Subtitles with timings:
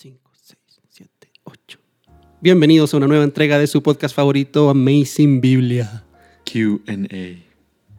[0.00, 0.58] 5, 6,
[0.90, 1.78] 7, 8.
[2.40, 6.04] Bienvenidos a una nueva entrega de su podcast favorito, Amazing Biblia.
[6.44, 7.42] QA.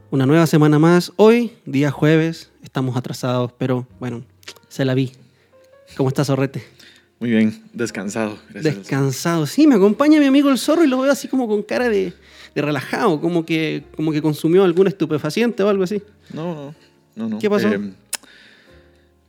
[0.10, 1.12] Una nueva semana más.
[1.18, 4.24] Hoy, día jueves, estamos atrasados, pero bueno,
[4.70, 5.12] se la vi.
[5.98, 6.64] ¿Cómo está Zorrete?
[7.20, 8.40] Muy bien, descansado.
[8.50, 9.46] gracias Descansado.
[9.46, 12.14] Sí, me acompaña mi amigo el zorro y lo veo así como con cara de,
[12.56, 16.02] de relajado, como que, como que consumió algún estupefaciente o algo así.
[16.32, 16.76] No, no,
[17.18, 17.40] no, no.
[17.40, 17.68] ¿Qué pasó?
[17.68, 17.92] Eh,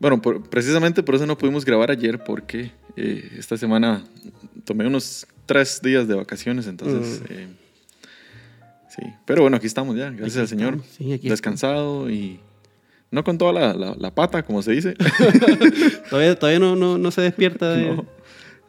[0.00, 4.02] bueno, por- precisamente por eso no pudimos grabar ayer, porque eh, esta semana
[4.64, 7.20] tomé unos tres días de vacaciones, entonces...
[7.22, 7.24] Mm.
[7.32, 7.48] eh,
[8.88, 10.80] sí, pero bueno, aquí estamos ya, gracias Aquí al Señor.
[10.96, 12.40] sí, aquí Descansado y
[13.10, 14.94] no con toda la, la- la pata, como se dice.
[16.10, 17.94] Todavía, todavía no, no, no se despierta de...
[17.94, 18.06] no,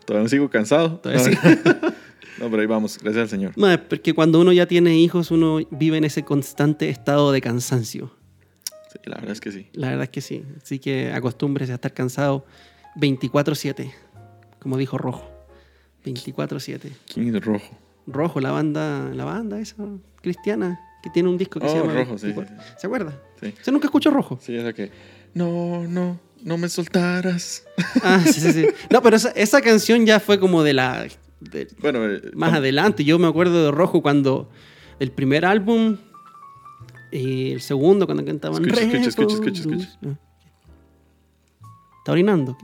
[0.06, 0.98] todavía sigo cansado.
[1.00, 1.38] Todavía no, sí.
[2.40, 3.54] no, pero ahí vamos, gracias al Señor.
[3.56, 8.12] No, porque cuando uno ya tiene hijos, uno vive en ese constante estado de cansancio.
[8.92, 9.68] Sí, la verdad es que sí.
[9.74, 10.44] La verdad es que sí.
[10.62, 12.46] Así que acostúmbrese a estar cansado
[12.98, 13.92] 24-7,
[14.60, 15.30] como dijo Rojo.
[16.06, 16.80] 24-7.
[17.14, 17.78] ¿Quién es rojo?
[18.08, 19.76] Rojo, la banda, la banda esa
[20.22, 21.94] cristiana que tiene un disco que se Oh, llama.
[22.00, 22.34] Rojo, sí.
[22.78, 23.20] ¿Se acuerda?
[23.40, 23.54] Sí.
[23.58, 24.40] ¿Usted nunca escuchó Rojo?
[24.42, 24.92] Sí, esa que.
[25.34, 27.64] No, no, no me soltaras.
[28.04, 28.68] Ah, sí, sí, sí.
[28.90, 31.08] No, pero esa, esa canción ya fue como de la.
[31.40, 33.04] de- Bueno, eh, más adelante.
[33.04, 34.50] Yo me acuerdo de Rojo cuando
[35.00, 35.98] el primer álbum
[37.12, 38.64] y el segundo cuando cantaban.
[38.64, 39.90] Escucha, escucha, escucha, escucha, escucha.
[40.06, 40.16] Ah.
[42.00, 42.58] ¿Está orinando?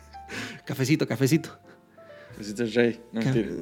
[0.64, 1.50] cafecito, cafecito.
[2.36, 3.00] Necesito el rey.
[3.12, 3.54] No, Ca- mentira.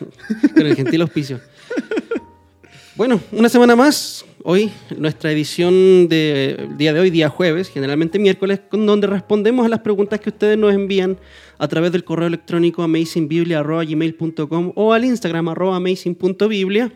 [0.54, 1.40] Con el gentil auspicio.
[2.96, 4.24] Bueno, una semana más.
[4.44, 9.68] Hoy, nuestra edición del día de hoy, día jueves, generalmente miércoles, con donde respondemos a
[9.70, 11.18] las preguntas que ustedes nos envían
[11.58, 16.92] a través del correo electrónico amazingbiblia.gmail.com o al Instagram arroba amazing.biblia.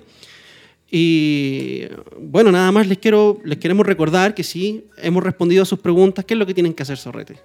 [0.90, 1.82] Y
[2.18, 6.24] bueno, nada más les, quiero, les queremos recordar que sí, hemos respondido a sus preguntas.
[6.24, 7.38] ¿Qué es lo que tienen que hacer, Sorrete?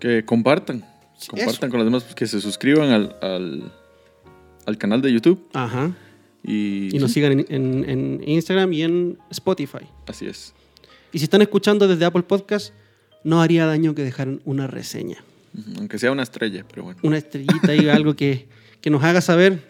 [0.00, 0.84] Que compartan.
[1.28, 3.72] Compartan con los demás, que se suscriban al, al,
[4.66, 5.46] al canal de YouTube.
[5.52, 5.92] Ajá.
[6.42, 9.86] Y, Y nos sí, sigan en, en- en Instagram y en Spotify.
[10.08, 10.52] así es.
[11.12, 12.72] Y si están escuchando desde Apple Podcast,
[13.22, 15.22] no haría daño que dejaran una reseña,
[15.78, 16.98] Aunque sea una estrella, pero bueno.
[17.04, 18.48] una estrellita y algo que,
[18.80, 19.62] que nos haga saber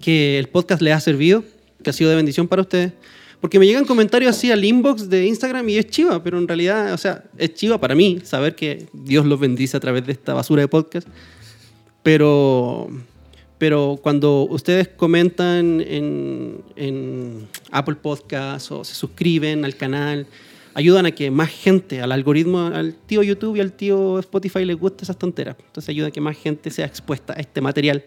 [0.00, 1.42] que el podcast les ha servido,
[1.82, 2.92] que ha sido de bendición para ustedes.
[3.40, 6.92] Porque me llegan comentarios así al inbox de Instagram y es chiva, pero en realidad,
[6.92, 10.34] o sea, es chiva para mí saber que Dios los bendice a través de esta
[10.34, 11.08] basura de podcast.
[12.02, 12.90] Pero,
[13.56, 20.26] pero cuando ustedes comentan en, Apple Podcasts o se suscriben al canal,
[20.74, 24.76] ayudan a que más gente, al algoritmo, al tío YouTube y al tío Spotify les
[24.76, 25.56] guste esas tonteras.
[25.58, 28.04] Entonces ayuda a que más gente sea expuesta a este material.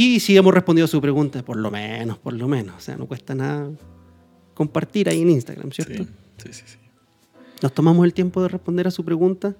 [0.00, 2.76] Y si hemos respondido a su pregunta, por lo menos, por lo menos.
[2.76, 3.68] O sea, no cuesta nada
[4.54, 6.04] compartir ahí en Instagram, ¿cierto?
[6.04, 6.62] Sí, sí, sí.
[6.66, 6.78] sí.
[7.60, 9.56] Nos tomamos el tiempo de responder a su pregunta.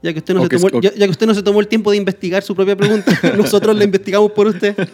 [0.00, 1.90] Ya que, usted no se tomó, ya, ya que usted no se tomó el tiempo
[1.90, 4.76] de investigar su propia pregunta, nosotros la investigamos por usted.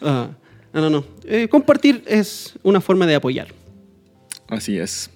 [0.00, 0.30] Ah,
[0.72, 1.04] no, no, no.
[1.24, 3.48] Eh, compartir es una forma de apoyar.
[4.48, 5.10] Así es.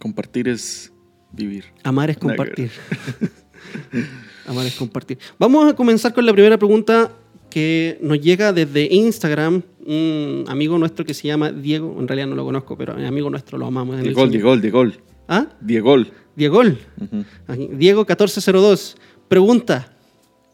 [0.00, 0.92] Compartir es
[1.32, 1.64] vivir.
[1.84, 2.70] Amar es compartir.
[4.48, 5.18] Amar es compartir.
[5.38, 7.12] Vamos a comenzar con la primera pregunta
[7.50, 9.62] que nos llega desde Instagram.
[9.86, 13.56] Un amigo nuestro que se llama Diego, en realidad no lo conozco, pero amigo nuestro
[13.58, 13.96] lo amamos.
[13.98, 14.26] el Diego.
[14.26, 14.84] Diego, Diego.
[15.28, 15.46] ¿Ah?
[15.60, 15.96] Diego.
[16.36, 16.60] Diego.
[16.60, 17.24] Ujú.
[17.46, 18.96] Aquí, Diego 1402
[19.28, 19.92] pregunta: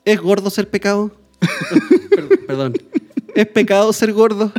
[0.04, 1.10] ¿Es gordo ser pecado?
[1.40, 2.74] Per- Perdón.
[3.34, 4.52] ¿Es pecado ser gordo?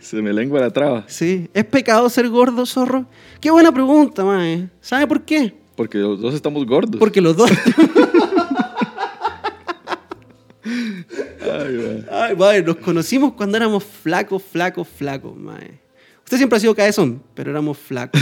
[0.00, 1.04] Se me lengua la traba.
[1.08, 1.48] Sí.
[1.52, 3.06] ¿Es pecado ser gordo, zorro?
[3.40, 4.68] Qué buena pregunta, mae.
[4.80, 5.54] ¿Sabe por qué?
[5.78, 6.98] Porque los dos estamos gordos.
[6.98, 7.48] Porque los dos.
[11.40, 12.24] Ay, va.
[12.24, 15.78] Ay, mae, nos conocimos cuando éramos flacos, flacos, flacos, mae.
[16.24, 18.20] Usted siempre ha sido cabezón, pero éramos flacos.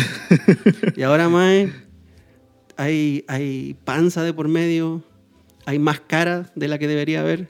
[0.96, 1.72] y ahora, mae,
[2.76, 5.02] hay, hay panza de por medio,
[5.64, 7.48] hay más cara de la que debería haber.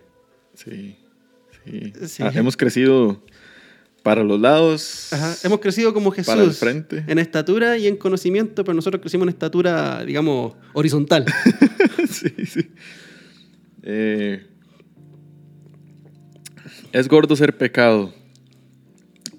[0.54, 0.96] Sí,
[1.64, 1.92] sí.
[2.06, 2.22] Sí.
[2.22, 3.20] Ah, hemos crecido
[4.06, 5.12] para los lados.
[5.12, 7.02] Ajá, Hemos crecido como Jesús Para el frente.
[7.08, 11.24] en estatura y en conocimiento, pero nosotros crecimos en estatura, digamos, horizontal.
[12.08, 12.70] sí, sí.
[13.82, 14.46] Eh,
[16.92, 18.14] es gordo ser pecado.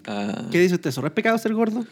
[0.06, 0.91] Ah, ¿Qué dice usted?
[0.91, 1.86] ¿Zorro es pecado ser gordo?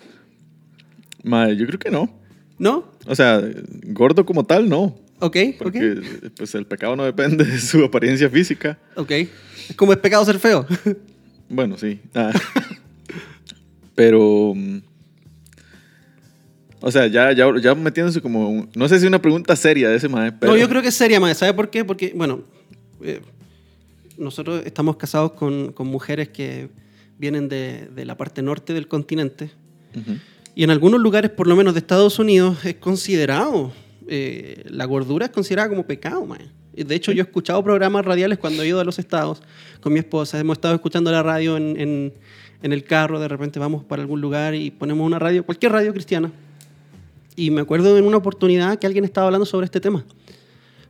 [1.24, 2.14] madre, yo creo que no.
[2.60, 2.92] ¿No?
[3.08, 3.42] O sea,
[3.86, 5.00] gordo como tal, no.
[5.20, 6.02] Ok, Porque
[6.36, 8.78] pues, el pecado no depende de su apariencia física.
[8.98, 9.04] ok.
[9.04, 9.12] Ok.
[9.70, 10.68] Es como es pecado ser feo.
[11.50, 12.00] Bueno, sí.
[12.14, 12.32] Ah.
[13.96, 14.54] Pero.
[14.56, 14.78] mm,
[16.82, 18.50] O sea, ya, ya, ya metiéndose como.
[18.50, 20.52] un- no sé si una pregunta seria de ese mae, pero.
[20.54, 21.38] No, yo creo que es seria, más.
[21.38, 21.84] ¿Sabe por qué?
[21.84, 22.44] Porque, bueno,
[23.02, 23.22] eh,
[24.18, 26.70] nosotros estamos casados con, con mujeres que
[27.18, 29.50] vienen de, de la parte norte del continente
[30.56, 33.72] y en algunos lugares, por lo menos de Estados Unidos, es considerado
[34.08, 36.52] eh, la gordura es considerada como pecado, man.
[36.74, 39.42] De hecho, yo he escuchado programas radiales cuando he ido a los estados
[39.80, 40.38] con mi esposa.
[40.38, 42.14] Hemos estado escuchando la radio en, en,
[42.66, 45.94] en el carro, de repente vamos para algún lugar y ponemos una radio, cualquier radio
[45.94, 46.32] cristiana.
[47.36, 50.04] Y me acuerdo en una oportunidad que alguien estaba hablando sobre este tema,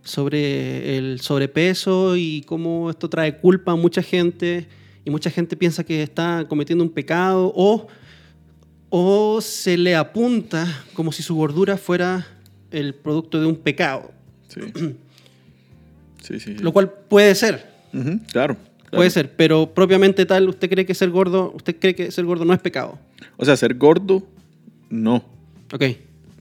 [0.01, 4.67] sobre el sobrepeso y cómo esto trae culpa a mucha gente
[5.03, 7.87] y mucha gente piensa que está cometiendo un pecado o,
[8.89, 12.25] o se le apunta como si su gordura fuera
[12.71, 14.11] el producto de un pecado.
[14.47, 14.61] Sí.
[16.21, 16.55] Sí, sí.
[16.57, 16.63] sí.
[16.63, 18.57] Lo cual puede ser, Ujú, claro,
[18.95, 18.99] claro.
[18.99, 22.45] puede ser, pero propiamente tal, ¿usted cree que ser gordo, usted cree que ser gordo
[22.45, 22.97] no es pecado?
[23.37, 24.23] O sea, ser gordo,
[24.89, 25.23] no.
[25.73, 25.83] Ok,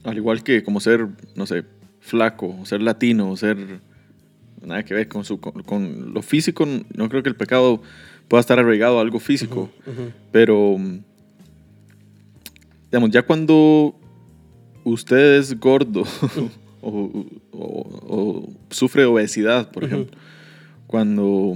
[0.03, 1.63] Al igual que como ser, no sé,
[1.99, 3.57] flaco, o ser latino, o ser...
[4.63, 6.65] Nada que ver con, su, con, con lo físico.
[6.95, 7.83] No creo que el pecado
[8.27, 9.69] pueda estar arraigado a algo físico.
[10.31, 10.77] Pero,
[12.91, 13.95] digamos, ya cuando
[14.83, 16.03] usted es gordo
[16.81, 16.89] o,
[17.51, 20.17] o- o sufre obesidad, por ejemplo,
[20.87, 21.55] cuando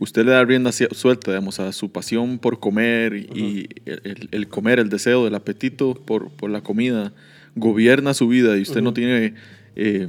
[0.00, 4.48] usted le da rienda suelta, digamos, a su pasión por comer y el, el- el
[4.48, 7.12] comer, el deseo, el apetito por, por la comida,
[7.54, 9.34] gobierna su vida y usted no tiene
[9.76, 10.08] eh,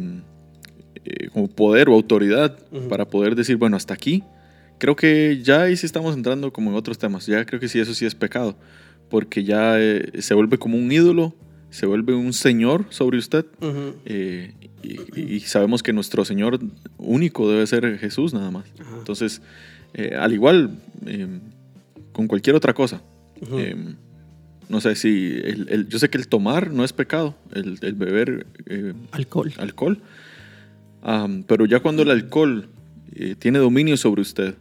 [1.06, 2.58] eh, como poder o autoridad
[2.90, 4.24] para poder decir, bueno, hasta aquí,
[4.78, 7.26] creo que ya ahí sí estamos entrando como en otros temas.
[7.28, 8.58] Ya creo que sí, eso sí es pecado.
[9.10, 11.36] Porque ya eh, se vuelve como un ídolo,
[11.70, 13.46] se vuelve un señor sobre usted.
[14.06, 14.54] eh,
[14.84, 16.60] y, y sabemos que nuestro Señor
[16.98, 18.66] único debe ser Jesús nada más.
[18.98, 19.42] Entonces,
[19.94, 21.28] eh, al igual, eh,
[22.12, 23.02] con cualquier otra cosa.
[23.54, 23.76] eh,
[24.70, 25.10] no sé si,
[25.44, 28.46] el- el- yo sé que el tomar no es pecado, el, el beber
[29.12, 29.52] Alcohol.
[29.58, 30.02] alcohol.
[31.48, 32.70] Pero ya cuando el alcohol
[33.40, 34.56] tiene dominio sobre usted,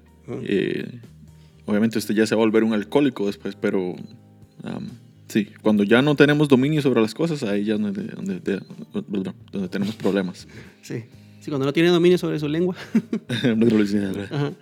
[1.66, 3.94] obviamente usted ya se va a volver un alcohólico después, pero
[4.64, 4.88] am,
[5.28, 8.60] sí, cuando ya no tenemos dominio sobre las cosas, ahí ya es donde, donde- de-
[9.52, 10.48] donde tenemos problemas.
[10.82, 11.04] Sí.
[11.40, 12.74] Sí, cuando no tiene dominio sobre su lengua.
[14.30, 14.52] Ajá.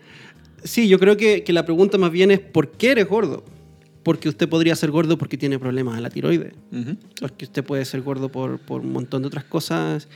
[0.65, 3.45] Sí, yo creo que, que la pregunta más bien es ¿por qué eres gordo?
[4.03, 6.53] Porque usted podría ser gordo porque tiene problemas en la tiroides.
[7.21, 10.09] Porque usted puede ser gordo por, por un montón de otras cosas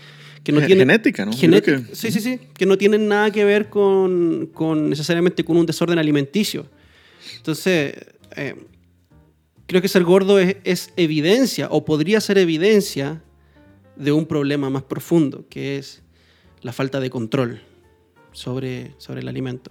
[0.44, 0.88] que no tienen...
[0.88, 1.32] genética, ¿no?
[1.32, 1.82] Genética.
[1.86, 2.38] que- Sí, sí, sí.
[2.54, 6.66] Que no tienen nada que ver con, con necesariamente con un desorden alimenticio.
[7.36, 7.94] Entonces,
[8.36, 8.54] eh,
[9.66, 13.22] creo que ser gordo es, es evidencia o podría ser evidencia
[13.96, 16.02] de un problema más profundo, que es
[16.62, 17.60] la falta de control
[18.32, 19.70] sobre, sobre el alimento,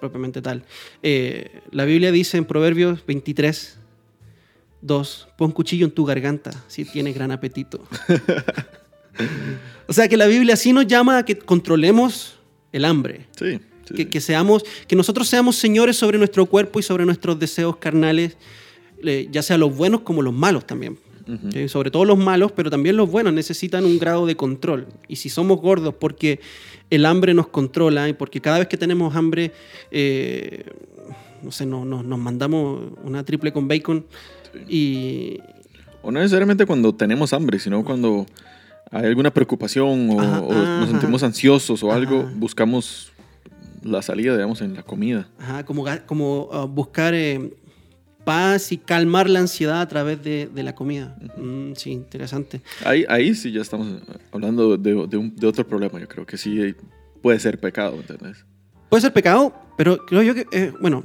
[0.00, 0.64] propiamente tal.
[1.02, 3.78] Eh, la Biblia dice en Proverbios 23,
[4.80, 7.80] 2, pon cuchillo en tu garganta si tienes gran apetito.
[9.86, 12.38] o sea que la Biblia sí nos llama a que controlemos
[12.72, 13.26] el hambre.
[13.38, 13.60] Sí,
[13.94, 18.36] sí, Que, seamos, que nosotros seamos señores sobre nuestro cuerpo y sobre nuestros deseos carnales,
[19.04, 20.98] eh, ya sea los buenos como los malos también.
[21.22, 21.68] ¿ok?
[21.68, 24.88] Sobre todo los malos, pero también los buenos necesitan un grado de control.
[25.08, 26.40] Y si somos gordos porque
[26.94, 29.52] el hambre nos controla y porque cada vez que tenemos hambre,
[29.90, 30.64] eh,
[31.42, 34.04] no sé, no, no- nos mandamos una triple con bacon
[34.68, 35.38] y...
[36.02, 38.26] O no necesariamente cuando tenemos hambre, sino cuando
[38.90, 40.86] hay alguna preocupación o, Ajá, o nos ajá.
[40.88, 42.32] sentimos ansiosos o algo, Ajá.
[42.34, 43.12] buscamos
[43.82, 45.28] la salida, digamos, en la comida.
[45.38, 47.52] Ajá, como ah, buscar eh,
[48.24, 51.16] paz y calmar la ansiedad a través de, de la comida.
[51.36, 52.60] Mm, sí, interesante.
[52.84, 53.88] Ahí, ahí sí ya estamos
[54.30, 55.98] hablando de, de un- de otro problema.
[56.00, 56.74] Yo creo que sí
[57.20, 58.44] puede ser pecado, ¿entendés?
[58.88, 61.02] Puede ser pecado, pero creo yo que, eh, bueno,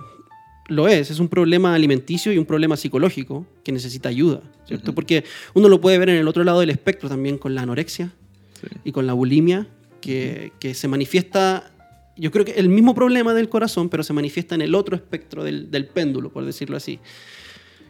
[0.68, 1.10] lo es.
[1.12, 4.94] Es un problema alimenticio y un problema psicológico que necesita ayuda, ¿cierto?
[4.94, 8.12] Porque uno lo puede ver en el otro lado del espectro también con la anorexia
[8.60, 8.68] Sí.
[8.86, 9.68] y con la bulimia,
[10.02, 11.72] que, que se manifiesta,
[12.18, 15.44] yo creo que el mismo problema del corazón, pero se manifiesta en el otro espectro
[15.44, 17.00] del, del péndulo, por decirlo así,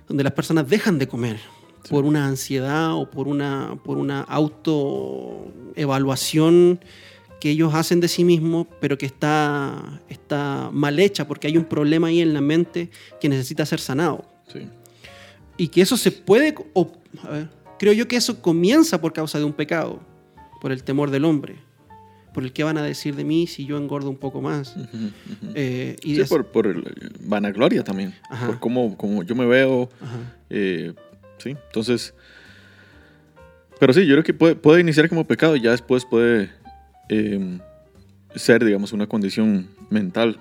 [0.07, 1.37] donde las personas dejan de comer
[1.83, 1.89] Sí.
[1.93, 4.21] por una ansiedad o por una, por una
[5.75, 6.79] autoevaluación
[7.39, 11.65] que ellos hacen de sí mismos, pero que está, está mal hecha porque hay un
[11.65, 12.89] problema ahí en la mente
[13.21, 14.25] que necesita ser sanado.
[14.51, 14.67] Sí.
[15.55, 16.91] Y que eso se puede, o-
[17.23, 19.99] a ver, creo yo que eso comienza por causa de un pecado,
[20.59, 21.57] por el temor del hombre,
[22.37, 24.75] por el que van a decir de mí si yo engordo un poco más.
[25.55, 26.83] Eh, y Sí, es- por, por el-
[27.21, 28.13] vanagloria también.
[28.29, 28.45] Ajá.
[28.45, 29.89] Por cómo, cómo yo me veo.
[30.51, 30.93] Eh,
[31.39, 32.13] sí, entonces.
[33.79, 36.51] Pero sí, yo creo que puede, puede iniciar como pecado y ya después puede
[37.09, 37.57] eh,
[38.35, 40.37] ser, digamos, una condición mental.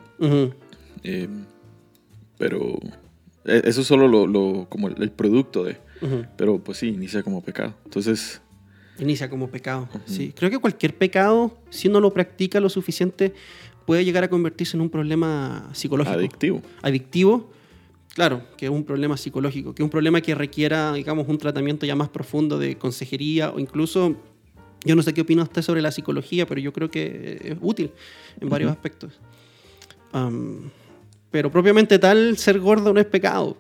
[1.02, 1.28] Eh,
[2.36, 2.78] pero
[3.46, 5.78] eh, eso es solo lo, lo- como el, el producto de.
[6.36, 7.72] Pero pues sí, inicia como pecado.
[7.86, 8.42] Entonces,
[8.98, 9.88] Inicia como pecado.
[10.06, 10.32] Sí.
[10.34, 13.34] Creo que cualquier pecado, si uno lo practica lo suficiente,
[13.84, 16.16] puede llegar a convertirse en un problema psicológico.
[16.18, 16.62] adictivo.
[16.82, 17.50] adictivo
[18.14, 21.84] Claro, que es un problema psicológico, que es un problema que requiera, digamos, un tratamiento
[21.84, 24.16] ya más profundo de consejería o incluso,
[24.86, 27.90] yo no sé qué opina usted sobre la psicología, pero yo creo que es útil
[28.40, 28.76] en varios Ujú.
[28.78, 29.20] aspectos.
[31.30, 33.58] Pero propiamente tal, ser gordo no es pecado.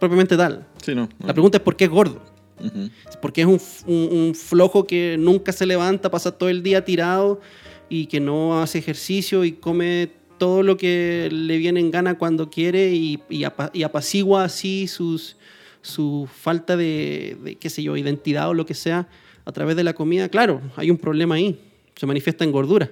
[0.00, 0.66] Propiamente tal.
[0.82, 1.02] Sí, no.
[1.20, 1.26] no.
[1.28, 2.20] La pregunta es por qué es gordo.
[2.60, 2.90] Ujú.
[3.22, 7.40] Porque es un, un- un flojo que nunca se levanta, pasa todo el día tirado
[7.88, 12.48] y que no hace ejercicio y come todo lo que le viene en gana cuando
[12.50, 15.36] quiere y, y apa- y apacigua así sus,
[15.82, 19.08] su falta de, de, qué sé yo, identidad o lo que sea
[19.44, 20.28] a través de la comida.
[20.28, 21.58] Claro, hay un problema ahí.
[21.96, 22.90] Se manifiesta en gordura.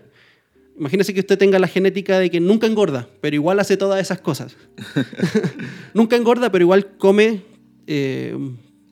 [0.78, 4.20] Imagínese que usted tenga la genética de que nunca engorda, pero igual hace todas esas
[4.20, 4.56] cosas.
[5.94, 7.42] nunca engorda, pero igual come
[7.87, 8.37] eh,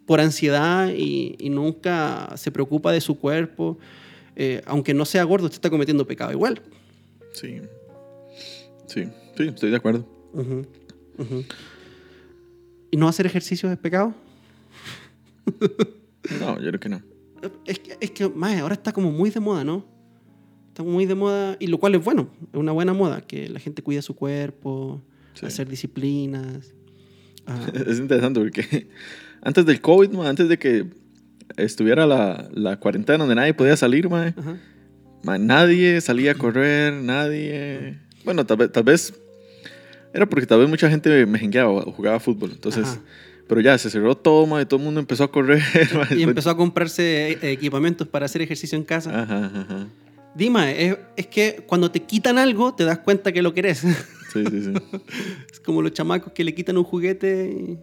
[0.07, 3.79] por ansiedad y, y nunca se preocupa de su cuerpo.
[4.37, 6.61] Eh, aunque no sea gordo, usted está cometiendo pecado igual.
[7.33, 7.61] Sí.
[8.87, 9.05] Sí,
[9.37, 10.07] sí, estoy de acuerdo.
[12.91, 14.15] ¿Y no hacer ejercicio es pecado?
[16.41, 17.03] No, yo creo que no.
[17.67, 19.85] Es que, es que mae, ahora está como muy de moda, ¿no?
[20.69, 23.61] Está muy de moda, y lo cual es bueno, es una buena moda, que la
[23.61, 25.03] gente cuida su cuerpo,
[25.35, 25.45] Sí.
[25.45, 26.73] hacer disciplinas.
[27.47, 28.89] Ah, Es interesante porque
[29.45, 30.87] antes del COVID, ma, antes de que
[31.57, 34.35] estuviera la, la cuarentena donde nadie podía salir, ma,
[35.23, 37.99] ma, nadie salía a correr, nadie...
[38.25, 39.15] Bueno, tal vez, tal vez
[40.15, 42.85] era porque tal vez mucha gente mejengueaba o jugaba fútbol, entonces...
[42.85, 43.01] Ajá.
[43.47, 45.63] Pero ya, se cerró todo, ma, y todo el mundo empezó a correr.
[45.95, 49.23] ma, Y empezó a comprarse eh, equipamientos para hacer ejercicio en casa.
[49.23, 49.87] Ajá, ajá.
[50.35, 53.85] Dima, es, es que cuando te quitan algo, te das cuenta que lo querés.
[54.33, 54.73] Sí, sí, sí.
[55.53, 57.79] es como los chamacos que le quitan un juguete y,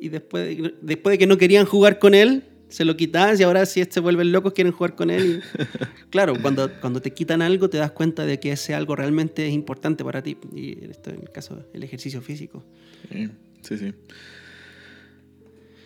[0.00, 3.42] y después, de- después de que no querían jugar con él, se lo quitas y
[3.42, 5.42] ahora si se vuelven locos quieren jugar con él.
[5.42, 5.60] y-
[6.10, 9.52] claro, cuando, cuando te quitan algo te das cuenta de que ese algo realmente es
[9.52, 10.36] importante para ti.
[10.54, 12.64] Y esto en el caso del ejercicio físico.
[13.62, 13.92] Sí, sí.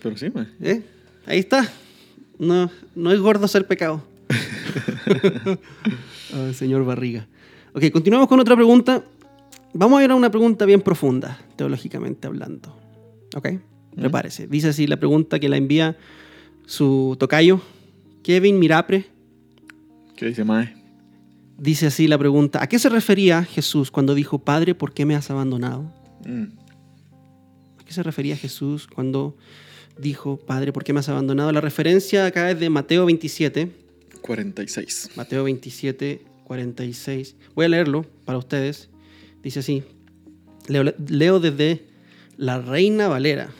[0.02, 0.46] Pero sí, ma.
[0.60, 0.82] ¿Eh?
[1.26, 1.66] Ahí está.
[2.38, 4.02] No, no es gordo ser pecado.
[6.32, 7.28] Ah, señor Barriga.
[7.74, 9.04] Ok, continuamos con otra pregunta.
[9.72, 12.76] Vamos a ir a una pregunta bien profunda, teológicamente hablando.
[13.36, 13.48] Ok,
[13.96, 14.46] prepárese.
[14.46, 15.96] Dice así la pregunta que la envía
[16.66, 17.60] su tocayo,
[18.22, 19.06] Kevin Mirapre.
[20.16, 20.74] ¿Qué dice Mae?
[21.58, 25.14] Dice así la pregunta, ¿a qué se refería Jesús cuando dijo, Padre, ¿por qué me
[25.14, 25.92] has abandonado?
[26.26, 26.44] Mm.
[27.78, 29.36] ¿A qué se refería Jesús cuando
[29.98, 31.52] dijo, Padre, ¿por qué me has abandonado?
[31.52, 33.70] La referencia acá es de Mateo 27,
[34.20, 35.10] 46.
[35.16, 37.36] Mateo 27, 46.
[37.54, 38.88] Voy a leerlo para ustedes.
[39.42, 39.82] Dice así,
[40.66, 41.84] leo, leo desde
[42.36, 43.50] la Reina Valera,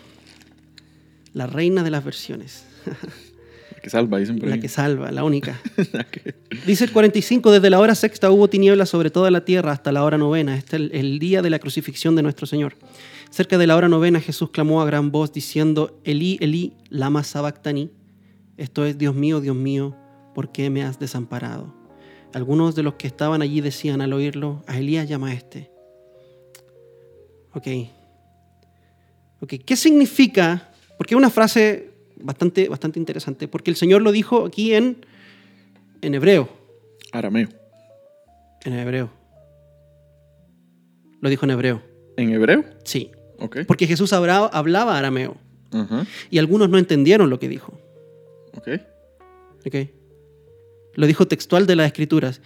[1.35, 5.61] la reina de las versiones, La que salva, dicen por la que salva, la única.
[6.67, 10.05] Dice el 45, desde la hora sexta hubo tinieblas sobre toda la tierra hasta la
[10.05, 12.77] hora novena, este es el, el día de la crucifixión de nuestro Señor.
[13.31, 17.91] Cerca de la hora novena Jesús clamó a gran voz diciendo, Elí, Elí, lama sabactani.
[18.57, 19.97] Esto es, Dios mío, Dios mío,
[20.35, 21.75] ¿por qué me has desamparado?
[22.33, 25.71] Algunos de los que estaban allí decían al oírlo, a Elías llama a este.
[27.53, 27.67] Ok.
[29.41, 30.74] Ok, ¿qué significa?
[30.99, 35.05] Porque es una frase bastante, bastante interesante, porque el Señor lo dijo aquí en,
[36.03, 36.49] en hebreo.
[37.13, 37.49] Arameo.
[38.65, 39.11] En hebreo.
[41.21, 41.83] Lo dijo en hebreo.
[42.17, 42.65] ¿En hebreo?
[42.85, 43.11] Sí.
[43.67, 45.37] Porque Jesús hablaba, hablaba arameo.
[46.31, 47.79] Y algunos no entendieron lo que dijo.
[48.57, 48.69] Ok.
[49.67, 49.75] ¿ok?
[50.95, 52.41] Lo dijo textual de las escrituras.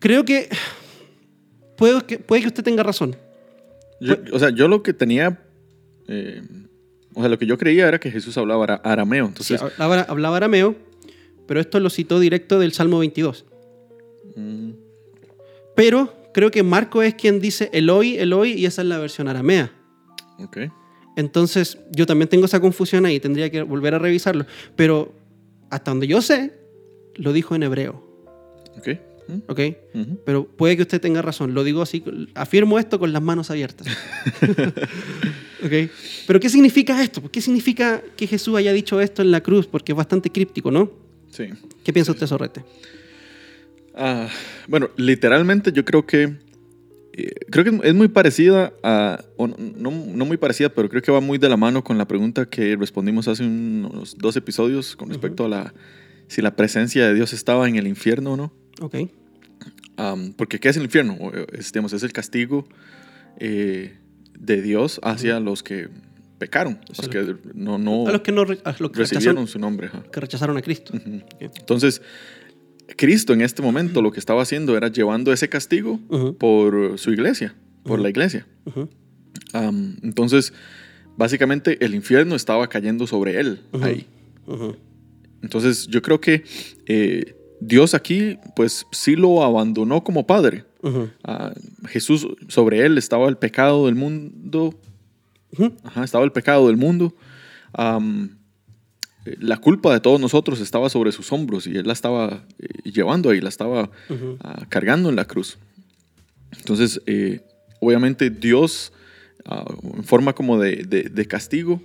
[0.00, 0.48] Creo que
[1.78, 3.16] puede que, puede que usted tenga razón.
[4.00, 5.42] Yo- o sea, yo lo que tenía.
[6.08, 6.42] eh,
[7.14, 9.26] o sea, lo que yo creía era que Jesús hablaba ara- arameo.
[9.40, 9.62] Sí, Entonces.
[9.78, 10.74] hablaba, hablaba arameo,
[11.46, 13.44] pero esto lo citó directo del Salmo 22.
[14.36, 14.70] mm,
[15.76, 19.70] Pero creo que Marco es quien dice Eloi, Eloi, y esa es la versión aramea.
[20.38, 20.58] ok.
[21.14, 24.46] Entonces, yo también tengo esa confusión ahí, tendría que volver a revisarlo.
[24.76, 25.12] Pero
[25.68, 26.52] hasta donde yo sé,
[27.16, 28.02] lo dijo en hebreo.
[28.78, 28.88] Ok.
[29.28, 29.60] mm, ¿Ok?
[29.94, 30.18] ujú.
[30.24, 31.52] Pero puede que usted tenga razón.
[31.52, 32.02] Lo digo así,
[32.34, 33.86] afirmo esto con las manos abiertas.
[35.64, 35.90] ¿Ok?
[36.26, 37.22] Pero ¿qué significa esto?
[37.30, 39.66] ¿Qué significa que Jesús haya dicho esto en la cruz?
[39.66, 40.90] Porque es bastante críptico, ¿no?
[41.30, 41.48] Sí.
[41.84, 42.64] ¿Qué piensa usted, Sorrete?
[43.94, 44.28] Ah,
[44.68, 46.34] bueno, literalmente yo creo que.
[47.12, 49.24] eh, creo que es muy parecida a.
[49.36, 51.98] o no, no, no muy parecida, pero creo que va muy de la mano con
[51.98, 55.74] la pregunta que respondimos hace unos dos episodios con respecto a la.
[56.28, 58.52] Si la presencia de Dios estaba en el infierno o no.
[58.80, 58.96] Ok.
[59.96, 61.16] Am, porque ¿qué es el infierno?
[61.52, 62.66] Es, digamos, es el castigo
[63.38, 63.98] eh,
[64.38, 65.88] de Dios hacia los que
[66.38, 69.46] pecaron, los que no, no A los que no re- a los que recibieron rechazaron,
[69.46, 69.86] su nombre.
[69.88, 70.02] ajá.
[70.10, 70.92] que rechazaron a Cristo.
[71.38, 72.02] Entonces,
[72.96, 76.00] Cristo en este momento lo que estaba haciendo era llevando ese castigo
[76.38, 78.46] por su iglesia, por la iglesia.
[80.02, 80.52] entonces,
[81.16, 84.06] básicamente el infierno estaba cayendo sobre él ahí.
[85.42, 86.44] Entonces, yo creo que
[86.86, 90.64] eh, Dios aquí, pues sí lo abandonó como padre.
[91.24, 91.52] Ah,
[91.88, 94.74] Jesús, sobre él estaba el pecado del mundo.
[95.84, 97.14] Ajá, estaba el pecado del mundo.
[99.38, 103.30] La culpa de todos nosotros estaba sobre sus hombros y él la estaba eh, llevando
[103.30, 103.88] ahí, la estaba
[104.40, 105.58] ah, cargando en la cruz.
[106.58, 107.40] Entonces, eh,
[107.80, 108.92] obviamente Dios,
[109.44, 111.80] ah, en forma como de, de- de castigo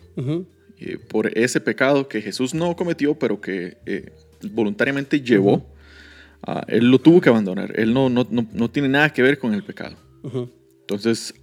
[0.80, 3.78] eh, por ese pecado que Jesús no cometió, pero que
[4.52, 5.64] voluntariamente llevó,
[6.44, 7.74] ah, él lo tuvo que abandonar.
[7.80, 9.96] Él no, no, no, no tiene nada que ver con el pecado.
[10.24, 10.50] Ujú.
[10.82, 11.34] Entonces,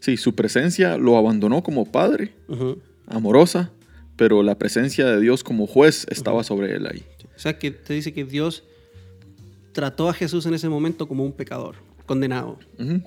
[0.00, 2.32] sí, su presencia lo abandonó como padre,
[3.06, 3.70] amorosa,
[4.16, 7.04] pero la presencia de Dios como juez estaba sobre él ahí.
[7.36, 8.64] O sea, que te dice que Dios
[9.72, 11.74] trató a Jesús en ese momento como un pecador,
[12.06, 12.58] condenado.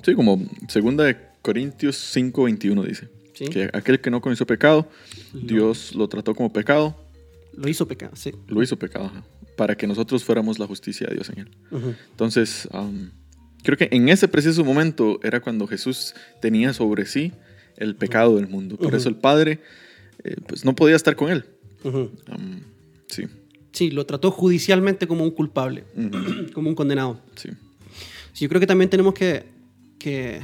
[0.03, 3.09] Sí, como segunda de Corintios 5, 21 dice.
[3.33, 3.45] Sí.
[3.45, 4.87] Que aquel que no conoció pecado,
[5.33, 6.95] Dios lo trató como pecado,
[7.53, 8.31] Lo hizo pecado, sí.
[8.47, 9.23] lo hizo pecado, ajá,
[9.57, 11.49] para que nosotros fuéramos la justicia de Dios en él.
[12.11, 13.11] Entonces, am,
[13.63, 17.33] creo que en ese preciso momento era cuando Jesús tenía sobre sí
[17.75, 18.77] el pecado del mundo.
[18.77, 19.59] Por eso el Padre
[20.23, 21.43] eh, pues, no podía estar con él.
[21.83, 22.61] Am,
[23.09, 23.25] sí.
[23.73, 25.83] Sí, lo trató judicialmente como un culpable,
[26.53, 27.19] como un condenado.
[27.35, 27.49] sí.
[28.33, 29.45] Sí, yo creo que también tenemos que,
[29.97, 30.41] que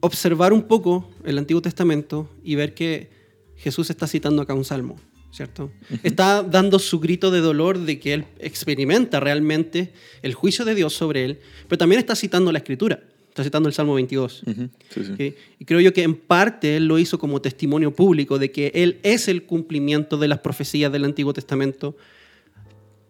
[0.00, 3.10] observar un poco el Antiguo Testamento y ver que
[3.56, 4.96] Jesús está citando acá un salmo,
[5.32, 5.72] ¿cierto?
[6.02, 10.92] Está dando su grito de dolor de que él experimenta realmente el juicio de Dios
[10.92, 14.42] sobre él, pero también está citando la Escritura, está citando el Salmo 22.
[14.46, 15.12] Ujú, sí, sí.
[15.12, 15.36] ¿ok?
[15.58, 19.00] Y creo yo que en parte él lo hizo como testimonio público de que él
[19.02, 21.96] es el cumplimiento de las profecías del Antiguo Testamento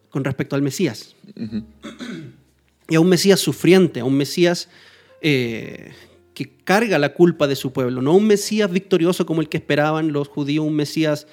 [0.08, 1.16] con respecto al Mesías
[2.88, 4.68] y a un Mesías sufriente, a un Mesías
[5.22, 5.92] eh,
[6.34, 10.12] que carga la culpa de su pueblo, no un Mesías victorioso como el que esperaban
[10.12, 11.26] los judíos, un Mesías,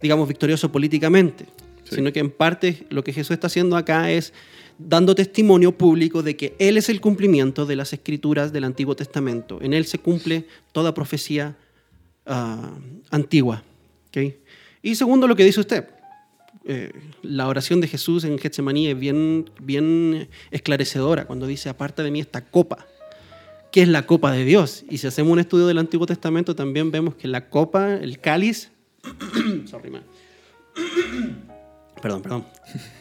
[0.00, 1.46] digamos, victorioso políticamente,
[1.84, 1.96] Sí.
[1.96, 4.32] sino que en parte lo que Jesús está haciendo acá es
[4.78, 9.58] dando testimonio público de que Él es el cumplimiento de las escrituras del Antiguo Testamento.
[9.60, 11.56] En Él se cumple toda profecía
[12.26, 12.72] ah,
[13.10, 13.62] antigua.
[14.08, 14.34] ¿ok?
[14.82, 15.88] Y segundo, lo que dice usted,
[16.66, 22.10] eh, la oración de Jesús en Getsemaní es bien, bien esclarecedora cuando dice, aparta de
[22.10, 22.86] mí esta copa.
[23.70, 24.84] ¿Qué es la copa de Dios?
[24.88, 28.70] Y si hacemos un estudio del Antiguo Testamento, también vemos que la copa, el cáliz,
[29.66, 30.02] sorry, man.
[32.02, 32.44] perdón, perdón,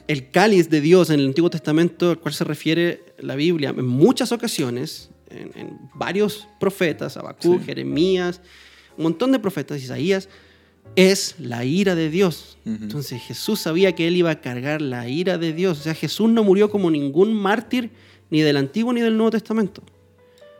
[0.07, 3.85] el cáliz de Dios en el Antiguo Testamento, al cual se refiere la Biblia en
[3.85, 7.65] muchas ocasiones, en, en varios profetas, Habacuc, Sí.
[7.65, 8.41] Jeremías,
[8.97, 10.29] un montón de profetas, Isaías,
[10.95, 12.57] es la ira de Dios.
[12.65, 15.79] Entonces Jesús sabía que él iba a cargar la ira de Dios.
[15.79, 17.91] O sea, Jesús no murió como ningún mártir
[18.29, 19.81] ni del Antiguo ni del Nuevo Testamento.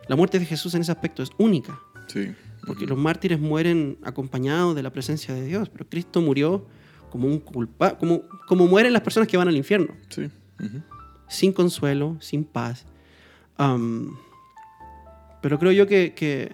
[0.08, 1.78] La muerte de Jesús en ese aspecto es única,
[2.08, 2.32] sí.
[2.66, 6.66] Porque los mártires mueren acompañados de la presencia de Dios, pero Cristo murió
[7.10, 10.30] como un culpa, como, como mueren las personas que van al infierno, Sí.
[11.28, 12.86] Sin consuelo, sin paz.
[15.42, 16.52] Pero creo yo que, que-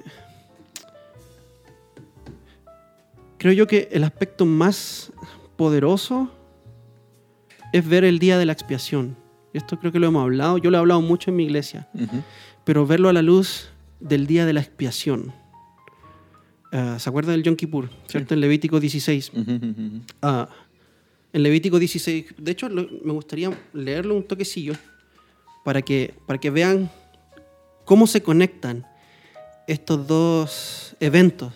[3.39, 5.13] creo yo que el aspecto más
[5.57, 6.31] poderoso
[7.73, 9.17] es ver el día de la expiación.
[9.53, 11.89] Esto creo que lo hemos hablado, yo lo he hablado mucho en mi iglesia,
[12.65, 13.71] pero verlo a la luz
[14.01, 15.33] del día de la expiación.
[16.73, 17.91] Ah, ¿Se acuerda del Yom Kippur?
[18.07, 18.35] ¿Cierto?
[18.35, 19.33] En Levítico 16.
[19.35, 20.01] ujú, ujú, ujú.
[20.23, 20.49] Ah,
[21.33, 24.75] en Levítico 16, de hecho lo- me gustaría leerlo un toquecillo
[25.65, 26.91] para que, para que vean
[27.85, 28.87] cómo se conectan
[29.67, 31.53] estos dos eventos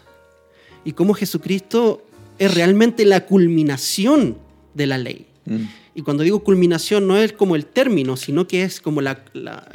[0.84, 2.06] y cómo Jesucristo
[2.38, 4.36] es realmente la culminación
[4.74, 5.26] de la ley.
[5.46, 5.64] Mm,
[5.96, 9.68] Y cuando digo culminación no es como el término, sino que es como la, la-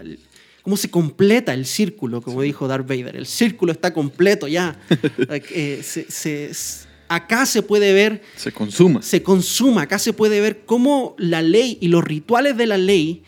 [0.64, 3.16] cómo se completa el círculo, como dijo Darth Vader.
[3.16, 4.80] El círculo está completo ya.
[5.52, 9.02] Eh, se- se- s- acá se puede ver Se consuma.
[9.02, 9.84] se consuma.
[9.84, 13.24] Acá se puede ver cómo la ley y los rituales de la ley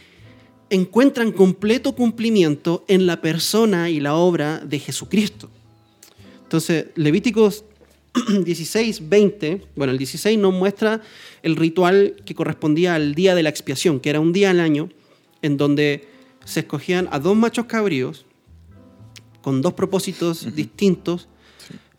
[0.69, 5.49] encuentran completo cumplimiento en la persona y la obra de Jesucristo.
[6.43, 7.65] Entonces, Levíticos
[8.45, 11.01] 16, 20, bueno, el 16 nos muestra
[11.43, 14.89] el ritual que correspondía al día de la expiación, que era un día al año
[15.41, 16.07] en donde
[16.45, 18.25] se escogían a dos machos cabríos
[19.41, 21.27] con dos propósitos distintos,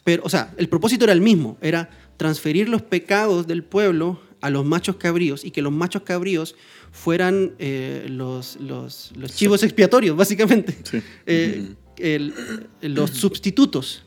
[0.05, 4.51] pero, o sea, el propósito era el mismo, era transferir los pecados del pueblo a
[4.51, 6.55] los machos cabríos y que los machos cabríos
[6.91, 11.03] fueran eh, los, los, los chivos expiatorios, básicamente, Sí.
[11.27, 12.35] Eh, el-
[12.83, 14.03] los sustitutos,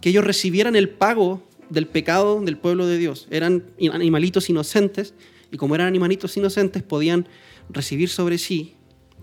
[0.00, 3.26] que ellos recibieran el pago del pecado del pueblo de Dios.
[3.30, 5.14] Eran animalitos inocentes
[5.50, 7.26] y como eran animalitos inocentes podían
[7.70, 8.75] recibir sobre sí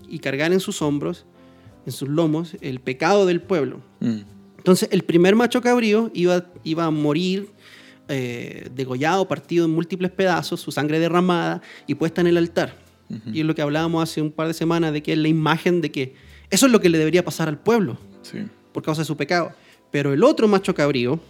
[0.08, 1.26] y cargar en sus hombros
[1.86, 3.80] en sus lomos el pecado del pueblo.
[4.00, 4.20] Mm.
[4.56, 7.50] Entonces, el primer macho cabrío iba, iba a morir
[8.08, 12.82] eh, degollado, partido en múltiples pedazos, su sangre derramada y puesta en el altar.
[13.32, 15.82] Y es lo que hablábamos hace un par de semanas, de que es la imagen
[15.82, 16.14] de que
[16.48, 18.38] eso es lo que le debería pasar al pueblo Sí.
[18.72, 19.52] por causa de su pecado.
[19.90, 21.20] Pero el otro macho cabrío,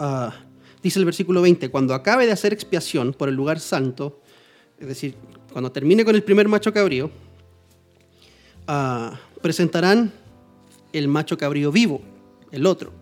[0.00, 0.34] ah,
[0.82, 4.20] dice el versículo 20, cuando acabe de hacer expiación por el lugar santo,
[4.78, 5.14] es decir,
[5.52, 7.10] cuando termine con el primer macho cabrío,
[8.66, 10.12] ah, presentarán
[10.92, 12.02] el macho cabrío vivo,
[12.52, 12.92] el otro.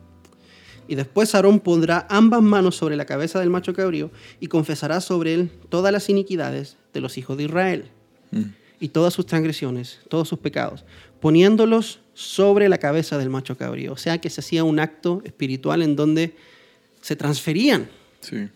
[0.89, 5.35] Y después Aarón pondrá ambas manos sobre la cabeza del macho cabrío y confesará sobre
[5.35, 7.85] él todas las iniquidades de los hijos de Israel
[8.33, 8.45] Mm.
[8.81, 10.85] y todas sus transgresiones, todos sus pecados,
[11.21, 13.93] poniéndolos sobre la cabeza del macho cabrío.
[13.93, 16.35] O sea que se hacía un acto espiritual en donde
[17.03, 17.89] se transferían
[18.21, 18.49] Sí.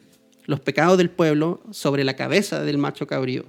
[0.47, 3.45] los pecados del pueblo sobre la cabeza del macho cabrío.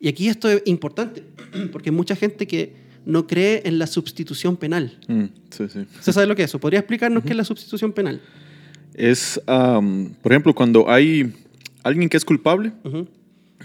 [0.00, 1.22] Y aquí esto es importante,
[1.72, 4.98] porque hay mucha gente que no cree en la sustitución penal.
[5.08, 5.80] Mm, sí, sí.
[5.98, 6.58] ¿Usted sabe lo que es eso?
[6.58, 8.20] ¿Podría explicarnos qué es la sustitución penal?
[8.94, 11.32] Es, am, por ejemplo, cuando hay
[11.82, 13.08] alguien que es culpable Ujú.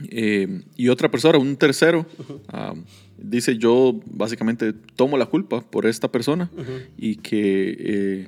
[0.09, 2.05] eh, y otra persona, un tercero,
[2.47, 2.85] am,
[3.17, 6.49] dice yo básicamente tomo la culpa por esta persona
[6.97, 8.27] y que eh,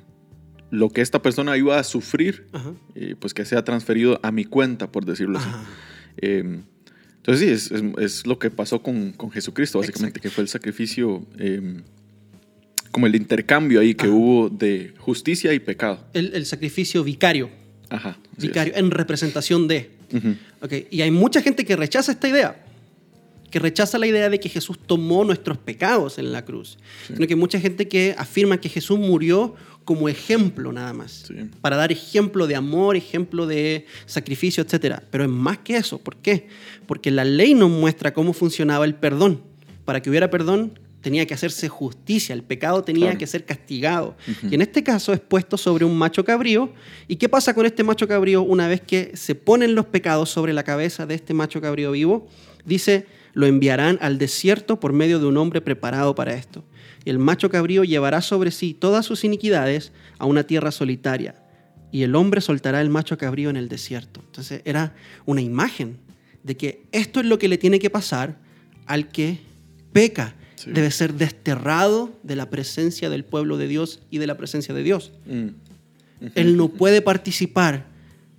[0.71, 2.47] lo que esta persona iba a sufrir,
[2.95, 5.49] eh, pues que sea transferido a mi cuenta, por decirlo así.
[6.17, 6.61] Eh,
[7.27, 10.47] entonces sí, es, es- es lo que pasó con, con Jesucristo, básicamente, que fue el
[10.47, 11.81] sacrificio, eh,
[12.91, 15.99] como el intercambio ahí que hubo de justicia y pecado.
[16.13, 17.49] El, el sacrificio vicario,
[17.89, 18.11] Ajá.
[18.11, 18.43] así es.
[18.43, 19.91] vicario en representación de.
[20.13, 20.35] Ujú.
[20.61, 22.63] Ok, Y hay mucha gente que rechaza esta idea,
[23.51, 27.33] que rechaza la idea de que Jesús tomó nuestros pecados en la cruz, sino que
[27.33, 29.55] hay mucha gente que afirma que Jesús murió
[29.87, 31.33] como ejemplo nada más, Sí.
[31.61, 34.99] para dar ejemplo de amor, ejemplo de sacrificio, etc.
[35.09, 36.49] Pero es más que eso, ¿por qué?
[36.85, 39.41] Porque la ley nos muestra cómo funcionaba el perdón.
[39.85, 43.17] Para que hubiera perdón tenía que hacerse justicia, el pecado tenía Claro.
[43.19, 44.17] que ser castigado.
[44.51, 46.73] Y en este caso es puesto sobre un macho cabrío.
[47.07, 50.51] ¿Y qué pasa con este macho cabrío una vez que se ponen los pecados sobre
[50.51, 52.27] la cabeza de este macho cabrío vivo?
[52.65, 56.65] Dice, lo enviarán al desierto por medio de un hombre preparado para esto.
[57.09, 61.35] El macho cabrío llevará sobre sí todas sus iniquidades a una tierra solitaria.
[61.91, 64.21] Y el hombre soltará el macho cabrío en el desierto.
[64.25, 64.93] Entonces era
[65.25, 65.97] una imagen
[66.43, 68.37] de que esto es lo que le tiene que pasar
[68.85, 69.39] al que
[69.93, 70.35] peca.
[70.55, 70.71] Sí.
[70.71, 74.83] Debe ser desterrado de la presencia del pueblo de Dios y de la presencia de
[74.83, 75.13] Dios.
[75.25, 75.47] Mm.
[76.35, 77.85] Él no puede participar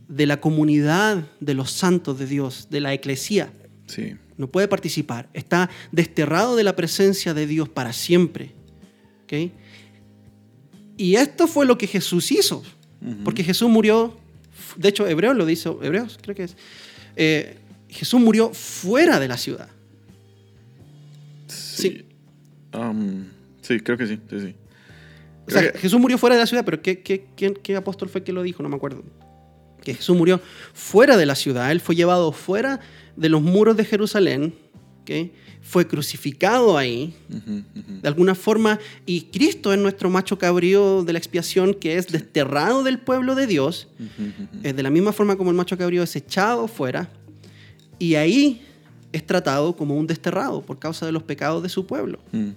[0.08, 3.52] de la comunidad de los santos de Dios, de la eclesía.
[3.86, 4.16] Sí.
[4.36, 5.28] No puede participar.
[5.32, 8.57] Está desterrado de la presencia de Dios para siempre.
[9.28, 9.50] ¿Ok?
[10.96, 12.62] Y esto fue lo que Jesús hizo.
[13.24, 14.16] Porque Jesús murió,
[14.76, 16.56] de hecho, Hebreos lo dice, Hebreos creo que es.
[17.14, 19.68] eh, Jesús murió fuera de la ciudad.
[21.46, 22.04] Sí.
[22.72, 23.28] Am,
[23.62, 24.18] sí, creo que sí.
[24.28, 24.54] sí, sí.
[25.46, 28.08] O sea, que- Jesús murió fuera de la ciudad, pero ¿qué, qué, quién- qué apóstol
[28.08, 28.62] fue que lo dijo?
[28.62, 29.02] No me acuerdo.
[29.82, 30.40] Que Jesús murió
[30.74, 31.70] fuera de la ciudad.
[31.70, 32.80] Él fue llevado fuera
[33.16, 34.54] de los muros de Jerusalén.
[35.02, 35.30] ¿ok?
[35.68, 38.78] Fue crucificado ahí, de alguna forma.
[39.04, 43.46] Y Cristo es nuestro macho cabrío de la expiación, que es desterrado del pueblo de
[43.46, 43.86] Dios.
[44.62, 47.10] Eh, de la misma forma como el macho cabrío es echado fuera.
[47.98, 48.62] Y ahí
[49.12, 52.18] es tratado como un desterrado por causa de los pecados de su pueblo.
[52.32, 52.48] Mm.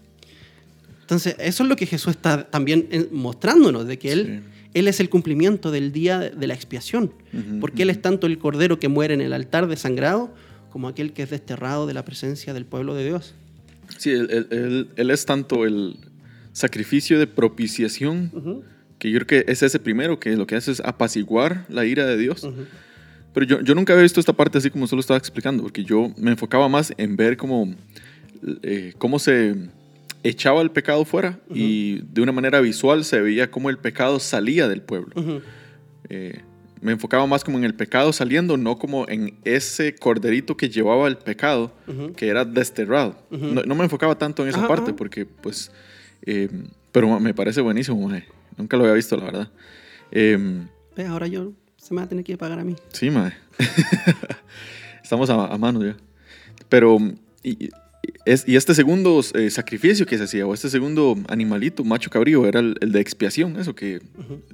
[1.02, 4.43] Entonces, eso es lo que Jesús está también eh, mostrándonos, de que Él,
[4.74, 7.12] él es el cumplimiento del día de- la expiación.
[7.60, 10.34] Porque Él es tanto el cordero que muere en el altar desangrado,
[10.72, 13.34] como aquel que es desterrado de la presencia del pueblo de Dios.
[13.98, 15.98] Sí, él, él- él- él es tanto el
[16.54, 18.64] sacrificio de propiciación,
[19.00, 22.06] que yo creo que es ese primero, que lo que hace es apaciguar la ira
[22.06, 22.48] de Dios.
[23.34, 26.14] Pero yo, yo nunca había visto esta parte así como solo estaba explicando, porque yo
[26.18, 27.74] me enfocaba más en ver cómo,
[28.64, 29.56] eh, cómo se
[30.24, 34.68] echaba el pecado fuera y de una manera visual se veía cómo el pecado salía
[34.68, 35.14] del pueblo.
[36.10, 36.42] Eh,
[36.82, 41.08] me enfocaba más como en el pecado saliendo, no como en ese corderito que llevaba
[41.08, 41.72] el pecado,
[42.15, 43.15] que era desterrado.
[43.30, 44.96] No, no me enfocaba tanto en esa Ajá, parte, ajá.
[44.96, 45.72] porque pues...
[46.26, 46.50] eh,
[46.91, 48.26] pero me parece buenísimo, mae.
[48.58, 49.52] Nunca lo había visto, la verdad.
[50.12, 50.38] Eh,
[51.08, 52.76] ahora yo se me va a tener que pagar a mí.
[52.91, 53.32] Sí, mae.
[55.04, 55.96] Estamos a, a mano ya.
[56.70, 56.98] Pero,
[57.44, 57.70] y, y-
[58.26, 62.46] es, y este segundo eh, sacrificio que se hacía, o este segundo animalito, macho cabrío,
[62.48, 64.02] era el, el de expiación, eso que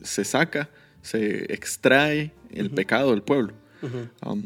[0.03, 0.69] se saca,
[1.01, 3.53] se extrae el pecado del pueblo.
[4.25, 4.43] Um,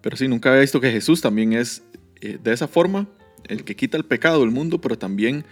[0.00, 1.82] pero sí, nunca había visto que Jesús también es
[2.20, 3.06] eh, de esa forma
[3.48, 5.44] el que quita el pecado del mundo, pero también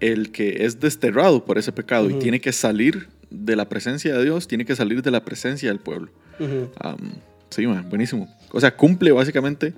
[0.00, 4.22] el que es desterrado por ese pecado y tiene que salir de la presencia de
[4.24, 6.10] Dios, tiene que salir de la presencia del pueblo.
[6.84, 7.10] Um,
[7.50, 8.28] sí, man, buenísimo.
[8.52, 9.72] O sea, cumple básicamente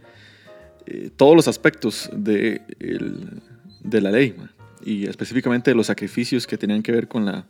[0.86, 3.40] eh, todos los aspectos de, el-
[3.82, 4.34] de la ley.
[4.36, 4.50] man.
[4.84, 7.44] y específicamente los sacrificios que tenían que ver con la,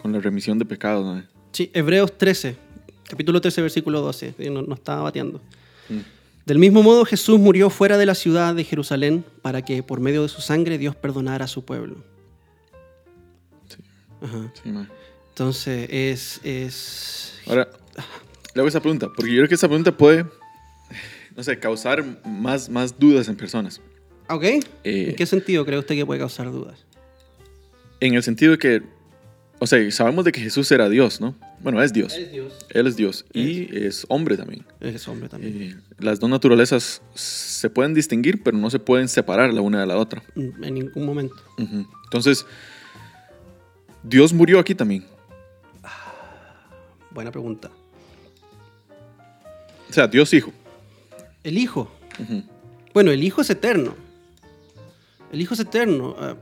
[0.00, 1.22] con la remisión de pecados.
[1.54, 2.56] Sí, Hebreos 13,
[3.08, 4.34] capítulo 13, versículo 12.
[4.38, 5.40] eh, No, no estaba bateando.
[5.88, 6.00] Mm.
[6.46, 10.22] Del mismo modo, Jesús murió fuera de la ciudad de Jerusalén para que por medio
[10.22, 12.04] de su sangre Dios perdonara a su pueblo.
[13.68, 13.76] Sí.
[14.20, 14.52] Ajá.
[14.62, 14.72] Sí.
[15.28, 17.40] Entonces, es, es...
[17.46, 17.68] Ahora,
[18.52, 20.26] le hago esa pregunta, porque yo creo que esa pregunta puede,
[21.36, 23.80] no sé, causar más, más dudas en personas.
[24.28, 24.42] ¿Ok?
[24.42, 26.84] Eh, ¿En qué sentido cree usted que puede causar dudas?
[28.00, 28.82] En el sentido de que,
[29.58, 31.34] o sea, sabemos de que Jesús era Dios, ¿no?
[31.60, 32.18] Bueno, es Dios.
[32.32, 32.66] Dios.
[32.70, 34.66] Él es Dios y es hombre también.
[34.80, 35.62] Es hombre también.
[35.62, 39.86] Eh, las dos naturalezas se pueden distinguir, pero no se pueden separar la una de
[39.86, 40.22] la otra.
[40.36, 41.36] En ningún momento.
[41.56, 42.44] Entonces,
[44.02, 45.06] Dios murió aquí también.
[47.10, 47.70] Buena pregunta.
[49.88, 50.52] O sea, Dios Hijo.
[51.44, 51.90] El Hijo.
[52.92, 53.94] Bueno, el Hijo es eterno.
[55.32, 56.16] El Hijo es eterno.
[56.18, 56.36] Ah,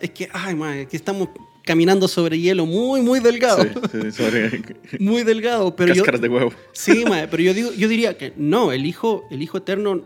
[0.00, 1.28] es que, ay, madre, que estamos
[1.70, 3.62] caminando sobre hielo muy, muy delgado.
[3.62, 4.60] Sí, sí, sobre
[4.98, 5.76] Muy delgado.
[5.76, 6.52] Pero yo, cáscaras de huevo.
[6.72, 10.04] sí, madre, pero yo, digo, yo diría que no, el Hijo, el Hijo eterno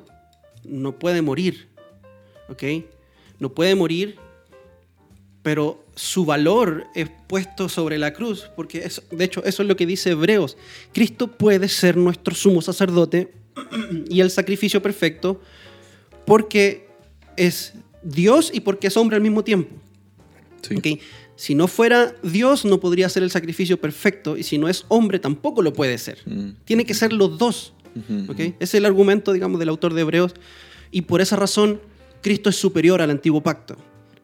[0.63, 1.69] no puede morir.
[2.51, 2.65] ¿Ok?
[3.39, 4.17] No puede morir,
[5.43, 8.51] pero su valor es puesto sobre la cruz.
[8.55, 10.59] Porque, eso, de hecho, eso es lo que dice Hebreos.
[10.93, 13.33] Cristo puede ser nuestro sumo sacerdote
[14.11, 15.41] y el sacrificio perfecto
[16.27, 16.89] porque
[17.39, 17.73] es
[18.03, 19.75] Dios y porque es hombre al mismo tiempo.
[20.61, 20.77] Sí.
[20.77, 21.01] ¿ok?
[21.37, 25.19] Si no fuera Dios, no podría ser el sacrificio perfecto, y si no es hombre,
[25.19, 26.19] tampoco lo puede ser.
[26.27, 26.51] Mm.
[26.65, 27.73] Tiene que ser los dos.
[27.97, 28.39] Ujú, ¿ok?
[28.41, 30.35] Ese es el argumento, digamos, del autor de Hebreos,
[30.91, 31.81] y por esa razón
[32.23, 33.77] Cristo es superior al antiguo pacto.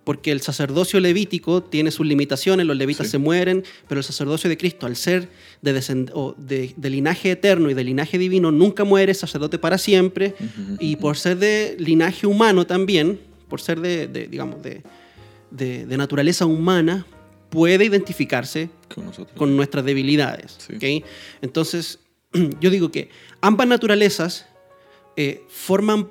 [0.05, 3.13] Porque el sacerdocio levítico tiene sus limitaciones, los levitas Sí.
[3.13, 5.29] se mueren, pero el sacerdocio de Cristo, al ser
[5.61, 10.35] de, linaje eterno y de linaje divino, nunca muere, sacerdote para siempre,
[10.79, 14.83] y por ser de linaje humano también, por ser de, de, digamos, de,
[15.51, 17.07] de- de naturaleza humana,
[17.51, 18.71] puede identificarse
[19.37, 20.57] Con nuestras debilidades.
[20.59, 21.05] Sí.
[21.43, 21.99] Entonces,
[22.61, 23.11] yo digo que
[23.41, 24.47] ambas naturalezas
[25.17, 26.09] eh, forman,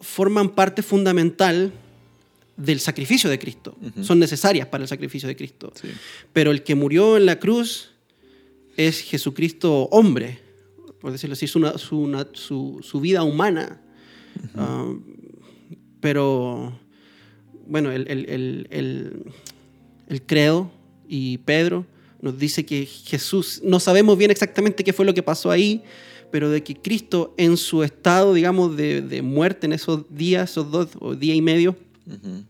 [0.00, 1.72] forman parte fundamental
[2.56, 3.76] del sacrificio de Cristo.
[4.02, 5.72] Son necesarias para el sacrificio de Cristo.
[5.80, 5.88] Sí.
[6.32, 7.92] Pero el que murió en la cruz
[8.76, 10.40] es Jesucristo hombre,
[11.00, 13.80] por decirlo así, su- su vida humana.
[14.56, 14.92] Ah,
[16.00, 16.78] pero,
[17.70, 18.66] bueno, el, el- el-
[20.08, 20.70] el- credo
[21.08, 21.86] y Pedro
[22.20, 25.82] nos dice que Jesús, no sabemos bien exactamente qué fue lo que pasó ahí,
[26.30, 30.70] pero de que Cristo en su estado, digamos, de, de muerte en esos días, esos
[30.70, 31.76] dos o día y medio,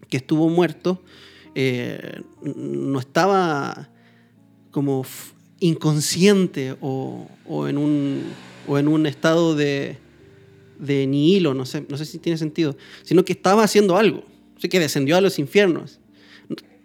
[0.08, 1.02] que estuvo muerto,
[1.54, 2.22] eh,
[2.56, 3.90] no estaba
[4.70, 5.04] como
[5.60, 8.22] inconsciente o, o en un,
[8.66, 9.98] o en un estado de,
[10.78, 14.24] de nihilo, no sé, no sé si tiene sentido, sino que estaba haciendo algo,
[14.68, 16.00] que descendió a los infiernos.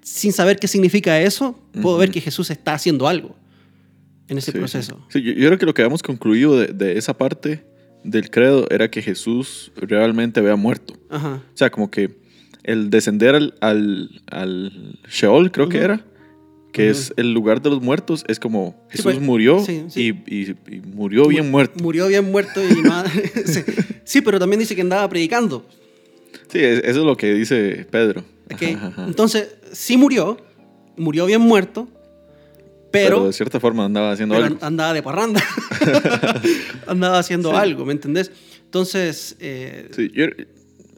[0.02, 1.98] Sin saber qué significa eso, puedo Ujú.
[1.98, 3.36] ver que Jesús está haciendo algo
[4.28, 5.04] en ese Sí, proceso.
[5.10, 7.66] Sí, yo, yo creo que lo que habíamos concluido de, de esa parte
[8.04, 10.94] del credo era que Jesús realmente había muerto.
[11.10, 11.42] Ajá.
[11.54, 12.20] O sea, como que
[12.64, 15.86] el descender al, al, al Sheol, creo que Ujú.
[15.86, 16.06] era,
[16.72, 17.00] que Ujú.
[17.00, 20.14] es el lugar de los muertos, es como Sí, Jesús pues, murió sí, sí.
[20.28, 21.84] Y, y- y murió bien muerto.
[21.84, 22.70] Murió bien muerto y
[23.46, 23.62] sí.
[24.04, 25.68] sí, pero también dice que andaba predicando.
[26.50, 28.24] Sí, es- eso es lo que dice Pedro.
[28.54, 28.62] ¿ok?
[28.76, 29.06] Ajá, ajá.
[29.08, 30.38] Entonces, sí murió,
[30.98, 31.88] murió bien muerto,
[32.92, 34.58] Pero, pero, de cierta forma andaba haciendo algo.
[34.62, 35.44] andaba de parranda.
[36.88, 37.56] andaba haciendo Sí.
[37.58, 38.32] algo, ¿me entendés?
[38.64, 40.26] Entonces, eh, Sí, yo-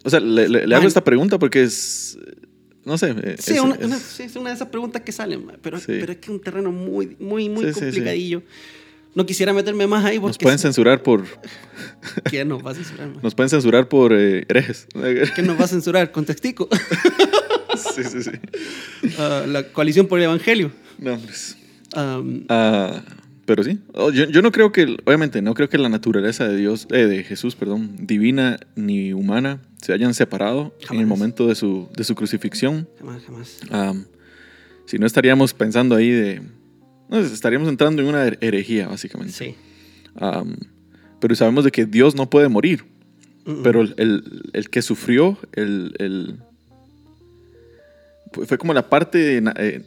[0.04, 2.18] o sea, le, le- le hago esta pregunta porque es,
[2.86, 3.12] no sé.
[3.22, 5.78] eh, sí, es, una, es- una- sí, es una de esas preguntas que salen, pero,
[5.80, 5.86] Sí.
[5.88, 7.80] pero es que es un terreno muy, muy, muy Sí, sí, sí.
[7.86, 8.42] complicadillo.
[9.18, 10.34] No quisiera meterme más ahí porque...
[10.34, 11.24] nos pueden censurar por,
[12.26, 13.10] ¿Quién nos va a censurar?
[13.24, 14.88] nos pueden censurar por eh, herejes.
[15.34, 16.12] ¿Quién nos va a censurar?
[16.12, 16.70] Contextico.
[17.96, 18.32] sí, sí, sí.
[19.18, 20.72] Ah, la coalición por el evangelio.
[21.00, 21.58] No, pues,
[21.96, 23.02] Am, ah,
[23.48, 26.56] pero sí, Oh, yo, yo no creo que, obviamente, no creo que la naturaleza de
[26.56, 31.56] Dios, eh, de Jesús, perdón, divina ni humana, se hayan separado en el momento de
[31.56, 32.88] su, de su crucifixión.
[33.00, 33.60] jamás, jamás.
[33.72, 34.06] Am,
[34.86, 36.44] si no estaríamos pensando ahí de,
[37.10, 39.34] no, estaríamos entrando en una her- herejía, básicamente.
[39.34, 39.56] Sí.
[41.20, 42.84] Pero sabemos de que Dios no puede morir.
[43.64, 46.40] Pero el, el- el que sufrió, el, el-
[48.34, 49.82] fue- como la parte eh,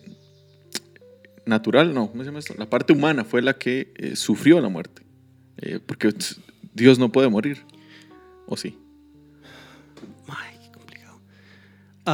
[1.46, 2.54] natural, no, ¿cómo se llama esto?
[2.58, 5.02] La parte humana fue la que eh, sufrió la muerte.
[5.58, 6.12] Eh, porque
[6.74, 7.58] Dios no puede morir.
[8.46, 8.76] ¿O sí?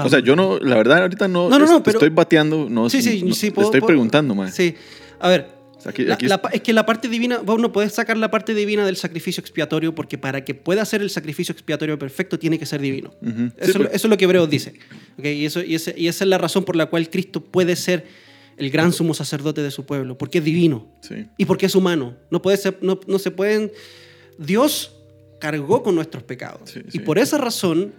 [0.04, 2.68] O sea, yo no, la verdad, ahorita no, No, no, no, es- pero- estoy bateando,
[2.68, 4.50] no, Sí, sí, sí, puedo- estoy puedo- preguntando, mae.
[4.52, 4.74] Sí.
[5.20, 7.92] A ver, Aquí, La- aquí la pa- es que la parte divina, vos no podés
[7.92, 11.96] sacar la parte divina del sacrificio expiatorio porque para que pueda ser el sacrificio expiatorio
[11.96, 13.12] perfecto tiene que ser divino.
[13.22, 13.30] Ujú.
[13.30, 14.72] Sí, Eso, es lo- pero- eso es lo que Hebreos dice.
[15.16, 15.24] ¿ok?
[15.26, 18.04] Y, eso, y, ese- y esa es la razón por la cual Cristo puede ser
[18.56, 21.26] el gran sumo sacerdote de su pueblo, porque es divino sí.
[21.36, 22.16] y porque es humano.
[22.32, 23.70] No, puede ser, no, no se pueden...
[24.38, 24.92] Dios
[25.38, 26.98] cargó con nuestros pecados Sí, y sí.
[26.98, 27.92] por esa razón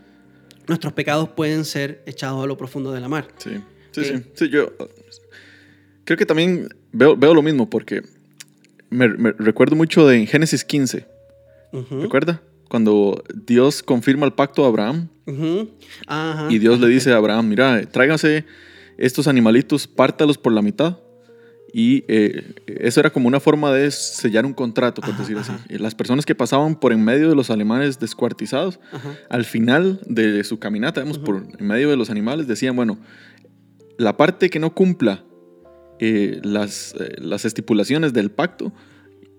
[0.68, 3.28] nuestros pecados pueden ser echados a lo profundo de la mar.
[3.38, 3.52] Sí,
[3.92, 4.14] sí, sí.
[4.34, 4.86] Sí, yo uh,
[6.04, 8.04] creo que también veo, veo lo mismo porque
[8.90, 11.06] me, me recuerdo mucho de en Génesis 15.
[11.74, 12.42] Ujú, ¿Recuerda?
[12.70, 15.70] Cuando Dios confirma el pacto a Abraham ujú.
[16.06, 16.48] Ajá.
[16.50, 18.46] y Dios le dice a Abraham, mira, tráigase
[18.98, 20.98] estos animalitos, pártalos por la mitad.
[21.74, 25.52] Y eh, eso era como una forma de sellar un contrato, por Ajá, decir así.
[25.52, 25.66] ajá.
[25.70, 29.16] Las personas que pasaban por en medio de los alemanes descuartizados, Ajá.
[29.30, 32.98] al final de su caminata, vemos, por en medio de los animales, decían, bueno,
[33.98, 35.24] la parte que no cumpla
[36.00, 38.72] eh, las, eh, las estipulaciones del pacto,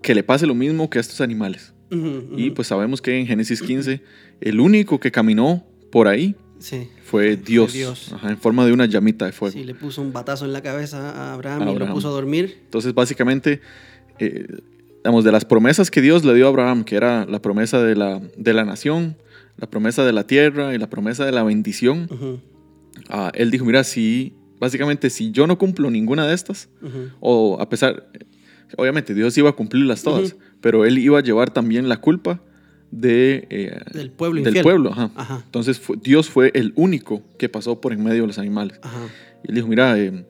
[0.03, 1.73] que le pase lo mismo que a estos animales.
[2.37, 4.03] Y pues sabemos que en Génesis 15,
[4.43, 6.88] el único que caminó por ahí Sí.
[7.05, 8.12] fue Dios, Dios.
[8.12, 9.53] ajá, en forma de una llamita de fuego.
[9.53, 11.94] Sí, le puso un batazo en la cabeza a Abraham, A y lo Abraham.
[11.94, 12.59] puso a dormir.
[12.64, 13.61] Entonces, básicamente,
[14.18, 14.47] eh,
[15.05, 17.94] digamos, de las promesas que Dios le dio a Abraham, que era la promesa de
[17.97, 19.16] la, de la nación,
[19.57, 22.40] la promesa de la tierra y la promesa de la bendición, Ujú,
[23.09, 27.11] ah, él dijo, mira, si, básicamente, si yo no cumplo ninguna de estas, ujú.
[27.21, 28.09] o a pesar,
[28.77, 30.38] obviamente Dios iba a cumplirlas todas, Ujú.
[30.61, 32.40] pero él iba a llevar también la culpa
[32.90, 34.62] de, eh, Del pueblo del infiel.
[34.62, 34.90] pueblo.
[34.92, 35.11] Ajá.
[35.14, 38.79] Ajá, Entonces fue- Dios fue el único que pasó por en medio de los animales.
[38.83, 39.09] ajá.
[39.44, 40.24] Y él dijo, mira, eh,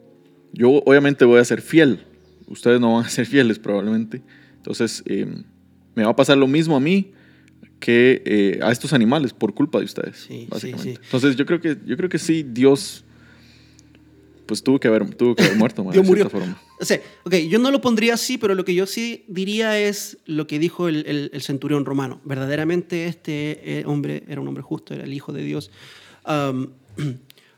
[0.52, 2.00] yo obviamente voy a ser fiel,
[2.46, 4.22] ustedes no van a ser fieles probablemente,
[4.56, 5.26] entonces eh,
[5.94, 7.12] me va a pasar lo mismo a mí
[7.80, 10.94] que a estos animales por culpa de ustedes, Sí, básicamente.
[10.94, 11.00] sí.
[11.04, 13.04] Entonces yo creo que yo creo que sí Dios
[14.46, 16.24] pues tuvo que haber tuvo que haber muerto, Dios murió.
[16.28, 16.60] cierta forma.
[16.80, 20.18] O sea, ok, yo no lo pondría así, pero lo que yo sí diría es
[20.26, 22.20] lo que dijo el, el- el centurión romano.
[22.24, 25.70] Verdaderamente este eh, hombre era un hombre justo, era el Hijo de Dios.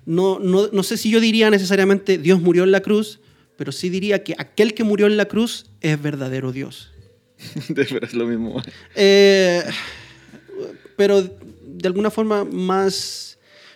[0.07, 3.21] No, no, no sé si yo diría necesariamente Dios murió en la cruz,
[3.57, 6.91] pero sí diría que aquel que murió en la cruz es verdadero Dios.
[7.69, 8.63] de es lo mismo.
[8.97, 9.63] Eh,
[10.97, 13.30] pero de alguna forma más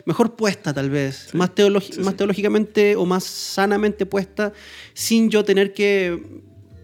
[0.06, 2.18] mejor puesta tal vez, más, teologi- sí, más sí.
[2.18, 4.52] teológicamente o más sanamente puesta,
[4.92, 6.22] sin yo tener que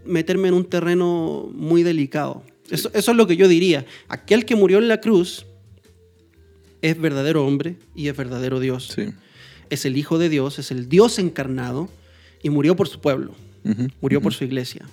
[0.04, 2.42] meterme en un terreno muy delicado.
[2.70, 3.85] Eso, eso es lo que yo diría.
[4.09, 5.44] Aquel que murió en la cruz
[6.83, 8.92] es verdadero hombre y es verdadero Dios.
[8.94, 9.09] Sí.
[9.68, 11.88] Es el Hijo de Dios, es el Dios encarnado
[12.42, 13.35] y murió por su pueblo
[14.00, 14.87] murió por su iglesia,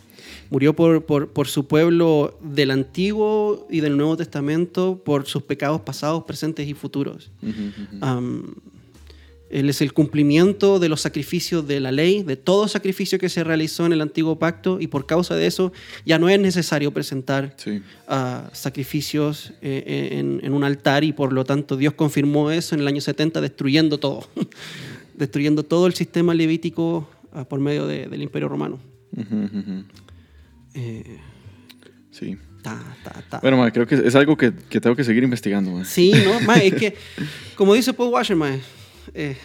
[0.49, 5.81] murió por, por, por su pueblo del Antiguo y del Nuevo Testamento, por sus pecados
[5.81, 7.29] pasados, presentes y futuros.
[9.49, 13.45] él es el cumplimiento de los sacrificios de la ley, de todo sacrificio que se
[13.45, 15.71] realizó en el antiguo pacto, y por causa de eso
[16.05, 17.81] ya no es necesario presentar Sí.
[18.10, 22.81] ah, sacrificios eh, en, en un altar, y por lo tanto Dios confirmó eso en
[22.81, 24.27] el año 70, destruyendo todo,
[25.15, 28.79] destruyendo todo el sistema levítico ah, por medio de- del Imperio Romano.
[29.15, 29.83] Ujú.
[30.77, 31.17] Eh,
[32.11, 32.37] Sí.
[32.63, 33.39] ta, ta, ta.
[33.41, 35.71] Bueno, ma, creo que es algo que, que tengo que seguir investigando.
[35.71, 35.85] ma.
[35.85, 36.39] Sí, ¿no?
[36.41, 36.95] Ma, es que,
[37.55, 38.55] como dice Paul Washer, ma,
[39.13, 39.37] eh,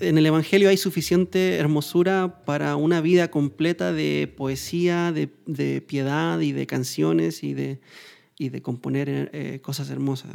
[0.00, 6.40] en el Evangelio hay suficiente hermosura para una vida completa de poesía, de, de piedad
[6.40, 7.80] y de canciones y de,
[8.38, 10.32] y de componer eh, cosas hermosas.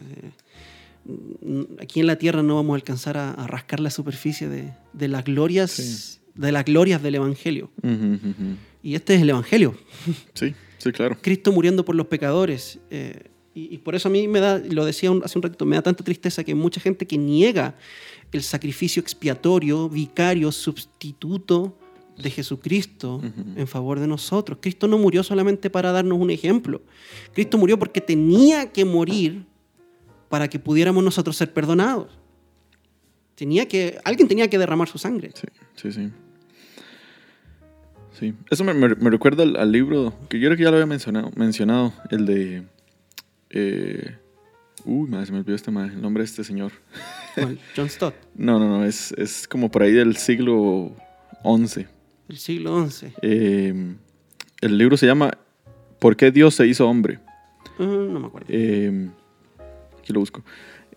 [1.05, 4.73] Eh, aquí en la tierra no vamos a alcanzar a, a rascar la superficie de,
[4.93, 6.17] de las glorias, Sí.
[6.35, 7.69] De las glorias del Evangelio.
[8.83, 9.75] Y este es el Evangelio.
[10.33, 11.17] Sí, sí, claro.
[11.21, 12.79] Cristo muriendo por los pecadores.
[12.89, 15.65] eh, y, y por eso a mí me da, lo decía un- hace un ratito,
[15.65, 17.75] me da tanta tristeza que mucha gente que niega
[18.31, 21.77] el sacrificio expiatorio, vicario, sustituto
[22.17, 23.59] de Jesucristo Ujú.
[23.59, 24.59] en favor de nosotros.
[24.61, 26.81] Cristo no murió solamente para darnos un ejemplo.
[27.33, 29.43] Cristo murió porque tenía que morir
[30.29, 32.07] para que pudiéramos nosotros ser perdonados.
[33.35, 35.31] Tenía que, alguien tenía que derramar su sangre.
[35.33, 36.09] Sí, sí, sí.
[38.19, 40.75] Sí, eso me, me- me recuerda al, al libro que yo creo que ya lo
[40.77, 42.63] había mencionado, mencionado el de...
[43.49, 44.15] eh,
[44.85, 46.71] uy, madre, se me olvidó este madre, el nombre de este señor.
[47.75, 50.95] John Stott, No, no, no, es, es como por ahí del siglo
[51.43, 51.87] XI.
[52.27, 53.07] del siglo XI.
[53.23, 53.95] Eh,
[54.61, 55.31] el libro se llama
[55.97, 57.19] ¿Por qué Dios se hizo hombre?
[57.79, 58.47] No me acuerdo.
[58.49, 59.09] Eh,
[59.99, 60.43] aquí lo busco.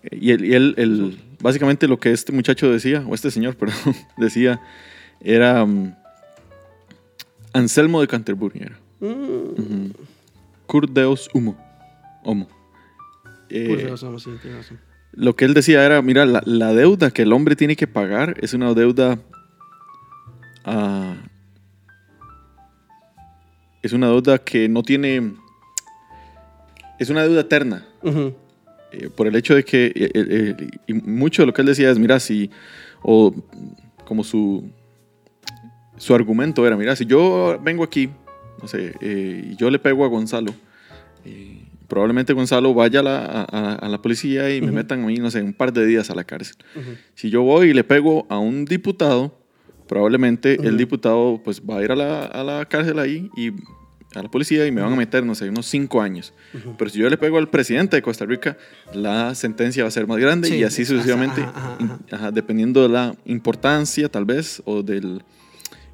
[0.03, 3.57] Eh, Y, él, y él- él- básicamente lo que este muchacho decía, o este señor,
[3.59, 4.61] perdón, decía,
[5.21, 5.95] era mm,
[7.53, 8.61] Anselmo de Canterbury.
[8.61, 8.79] Era.
[9.01, 9.91] Mm.
[10.67, 11.57] Cur Deus humo.
[12.25, 12.49] Homo.
[13.51, 14.81] Eh, razón, sí, tiene razón.
[15.13, 18.37] lo que él decía era, mira, la, la deuda que el hombre tiene que pagar
[18.41, 19.19] es una deuda
[20.65, 21.15] ah,
[23.85, 25.35] es una deuda que no tiene...
[26.99, 27.87] Es una deuda eterna.
[29.01, 31.67] Eh, por el hecho de que eh, eh, eh, y mucho de lo que él
[31.67, 32.51] decía es, mira, si,
[33.03, 33.35] o
[34.05, 34.65] como su,
[35.97, 38.09] su argumento era, mira, si yo vengo aquí,
[38.61, 40.55] no sé, y yo le pego a Gonzalo,
[41.89, 43.19] probablemente Gonzalo vaya a la,
[43.51, 44.77] a- a- la policía y me Ujú.
[44.77, 46.57] metan a mí, no sé, un par de días a la cárcel.
[46.75, 46.91] Ujú.
[47.15, 49.39] Si yo voy y le pego a un diputado,
[49.87, 50.77] probablemente el Ujú.
[50.77, 53.51] diputado pues va a ir a la, a la cárcel ahí y
[54.15, 56.33] a la policía y me van a meter, no sé, unos cinco años.
[56.55, 56.77] Ujú.
[56.79, 58.57] Pero si yo le pego al presidente de Costa Rica,
[58.93, 62.31] la sentencia va a ser más grande Sí, y así sucesivamente, ajá, ajá, ajá.
[62.31, 65.23] dependiendo de la importancia tal vez o del,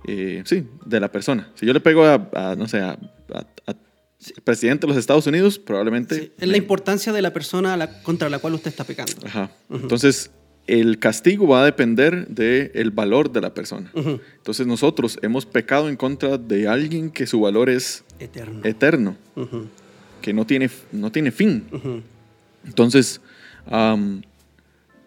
[0.07, 1.51] eh, sí, de la persona.
[1.55, 2.91] Si yo le pego a, a, no sé, a,
[3.35, 3.77] a- al
[4.45, 6.15] presidente de los Estados Unidos, probablemente...
[6.15, 9.13] Sí, es la importancia de la persona la- contra la cual usted está pecando.
[9.25, 9.51] Ajá.
[9.71, 9.81] Ujú.
[9.83, 10.31] Entonces,
[10.67, 13.91] el castigo va a depender del valor de la persona.
[13.95, 14.21] Ujú.
[14.37, 18.61] Entonces, nosotros hemos pecado en contra de alguien que su valor es Eterno.
[18.65, 19.17] eterno,
[20.23, 21.65] que no tiene, no tiene fin.
[22.65, 23.21] Entonces,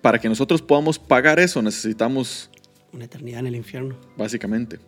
[0.01, 2.49] para que nosotros podamos pagar eso, necesitamos
[2.91, 3.95] Una eternidad en el infierno.
[4.17, 4.79] básicamente.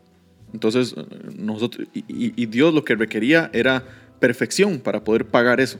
[0.53, 0.93] Entonces,
[1.37, 3.83] nosotros, y, y- y Dios lo que requería era
[4.19, 5.79] perfección para poder pagar eso.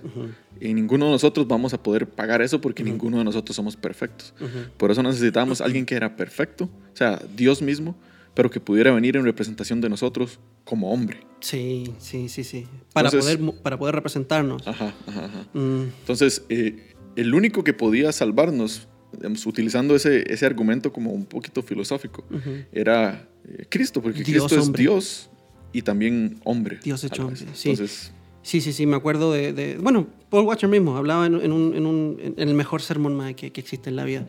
[0.59, 4.33] Y ninguno de nosotros vamos a poder pagar eso porque ninguno de nosotros somos perfectos.
[4.77, 7.95] Por eso necesitábamos alguien que era perfecto, o sea, Dios mismo,
[8.33, 11.19] pero que pudiera venir en representación de nosotros como hombre.
[11.39, 12.67] Sí, sí, sí, sí.
[12.93, 14.67] Para, Entonces- poder, para poder representarnos.
[14.67, 15.45] Ajá, ajá, ajá.
[15.53, 21.25] Mm, Entonces, eh, el único que podía salvarnos, digamos, utilizando ese, ese argumento como un
[21.25, 22.25] poquito filosófico,
[22.73, 24.81] era eh, Cristo, porque Dios Cristo es hombre.
[24.83, 25.29] Dios
[25.71, 26.79] y también hombre.
[26.83, 27.69] Dios hecho hombre, sí.
[27.69, 28.11] Entonces,
[28.45, 29.53] Sí, sí, sí, me acuerdo de...
[29.53, 33.33] de- bueno, Paul Watcher mismo hablaba en, en un, en, un- en el mejor sermón
[33.33, 34.27] que, que existe en la vida.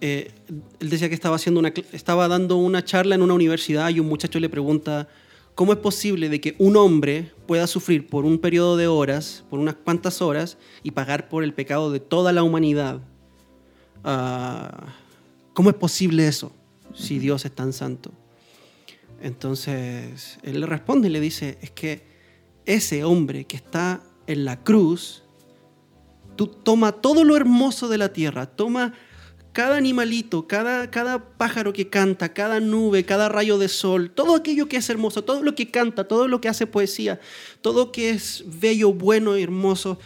[0.00, 0.30] Eh,
[0.80, 4.08] él decía que estaba, haciendo una, estaba dando una charla en una universidad y un
[4.08, 5.06] muchacho le pregunta,
[5.54, 9.58] ¿cómo es posible de que un hombre pueda sufrir por un periodo de horas, por
[9.58, 13.02] unas cuantas horas, y pagar por el pecado de toda la humanidad?
[14.02, 14.94] Ah,
[15.52, 16.52] ¿Cómo es posible eso
[16.94, 18.12] si Dios es tan santo?
[19.22, 22.08] Entonces, él le responde y le dice, es que
[22.66, 25.22] ese hombre que está en la cruz,
[26.36, 28.94] tú toma todo lo hermoso de la tierra, toma
[29.52, 34.68] cada animalito, cada, cada pájaro que canta, cada nube, cada rayo de sol, todo aquello
[34.68, 37.20] que es hermoso, todo lo que canta, todo lo que hace poesía,
[37.60, 39.98] todo que es bello, bueno y hermoso,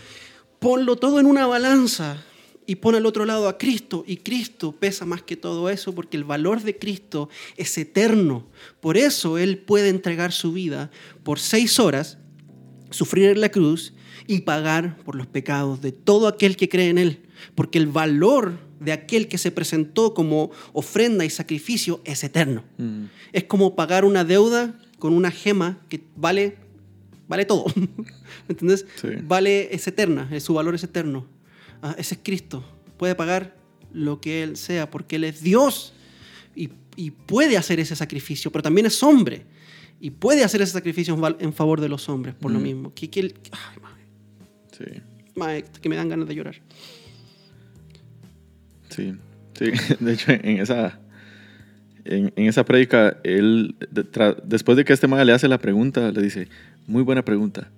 [0.58, 2.24] ponlo todo en una balanza
[2.66, 4.04] y pon al otro lado a Cristo.
[4.06, 8.46] Y Cristo pesa más que todo eso porque el valor de Cristo es eterno.
[8.80, 10.90] Por eso Él puede entregar su vida
[11.22, 12.18] por seis horas,
[12.94, 13.92] sufrir en la cruz
[14.26, 17.20] y pagar por los pecados de todo aquel que cree en Él.
[17.54, 22.64] Porque el valor de aquel que se presentó como ofrenda y sacrificio es eterno.
[22.78, 26.56] Mm, Es como pagar una deuda con una gema que vale,
[27.28, 27.66] vale todo.
[28.60, 28.76] ¿Me?
[28.76, 28.84] Sí.
[29.24, 31.26] Vale, es eterna, su valor es eterno.
[31.82, 32.64] Ah, ese es Cristo.
[32.96, 33.56] Puede pagar
[33.92, 35.92] lo que Él sea porque Él es Dios
[36.54, 39.44] y, y puede hacer ese sacrificio, pero también es hombre
[40.04, 42.62] y puede hacer ese sacrificio en favor de los hombres por lo Mm.
[42.62, 42.92] mismo.
[42.94, 43.94] Que, que él- ay, mae,
[44.76, 45.00] sí,
[45.34, 46.56] mae, que me dan ganas de llorar.
[48.90, 49.14] sí,
[49.58, 49.64] sí.
[50.00, 50.98] De hecho, en esa,
[52.04, 55.58] en, en esa prédica, él, de- tra- después de que este madre le hace la
[55.58, 56.48] pregunta, le dice,
[56.86, 57.70] muy buena pregunta.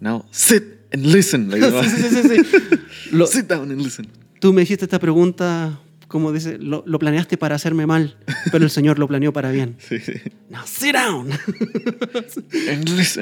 [0.00, 0.62] Now, sit
[0.92, 1.50] and listen.
[1.50, 2.76] Le dice, Sí, sí, sí.
[3.12, 4.06] Lo- sit down and listen.
[4.40, 8.16] Tú me hiciste esta pregunta, como dice, lo, lo planeaste para hacerme mal,
[8.50, 9.76] pero el Señor lo planeó para bien.
[9.78, 10.14] Sí, sí.
[10.48, 11.28] Now sit down.
[13.08, 13.20] Sí,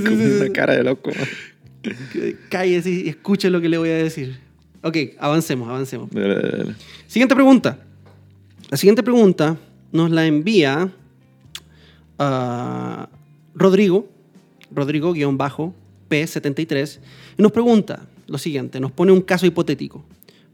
[0.00, 1.10] con una cara de loco.
[2.48, 4.38] Cállese y escuche lo que le voy a decir.
[4.82, 6.10] Ok, avancemos, avancemos.
[6.10, 6.74] Dale, dale.
[7.06, 7.78] Siguiente pregunta.
[8.70, 9.56] La siguiente pregunta
[9.92, 10.92] nos la envía
[12.18, 13.08] ah,
[13.54, 14.08] Rodrigo,
[14.70, 16.98] Rodrigo-P73,
[17.38, 20.04] y nos pregunta lo siguiente, nos pone un caso hipotético.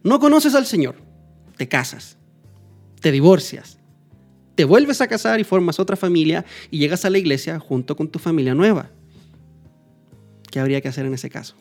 [0.03, 0.97] No conoces al Señor,
[1.61, 2.17] te casas,
[3.03, 3.77] te divorcias,
[4.55, 8.09] te vuelves a casar y formas otra familia y llegas a la iglesia junto con
[8.09, 8.89] tu familia nueva.
[10.51, 11.55] ¿Qué habría que hacer en ese caso?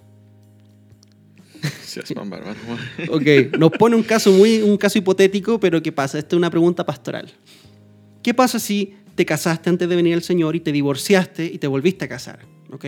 [3.09, 6.17] Ok, nos pone un caso muy, un caso hipotético, pero ¿qué pasa?
[6.17, 7.29] Esta es una pregunta pastoral.
[8.23, 11.67] ¿Qué pasa si te casaste antes de venir al Señor y te divorciaste y te
[11.67, 12.39] volviste a casar?
[12.71, 12.85] ¿Ok?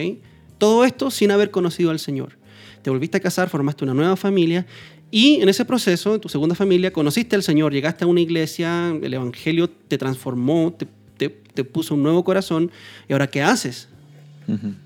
[0.58, 2.38] Todo esto sin haber conocido al Señor.
[2.82, 4.66] Te volviste a casar, formaste una nueva familia
[5.12, 8.90] y en ese proceso, en tu segunda familia, conociste al Señor, llegaste a una iglesia,
[9.02, 10.88] el Evangelio te transformó, te,
[11.18, 12.72] te- te puso un nuevo corazón
[13.10, 13.90] y ahora ¿qué haces?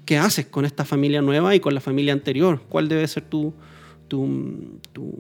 [0.06, 2.62] ¿Qué haces con esta familia nueva y con la familia anterior?
[2.70, 3.54] ¿Cuál debe ser tu,
[4.08, 5.18] tu, tu,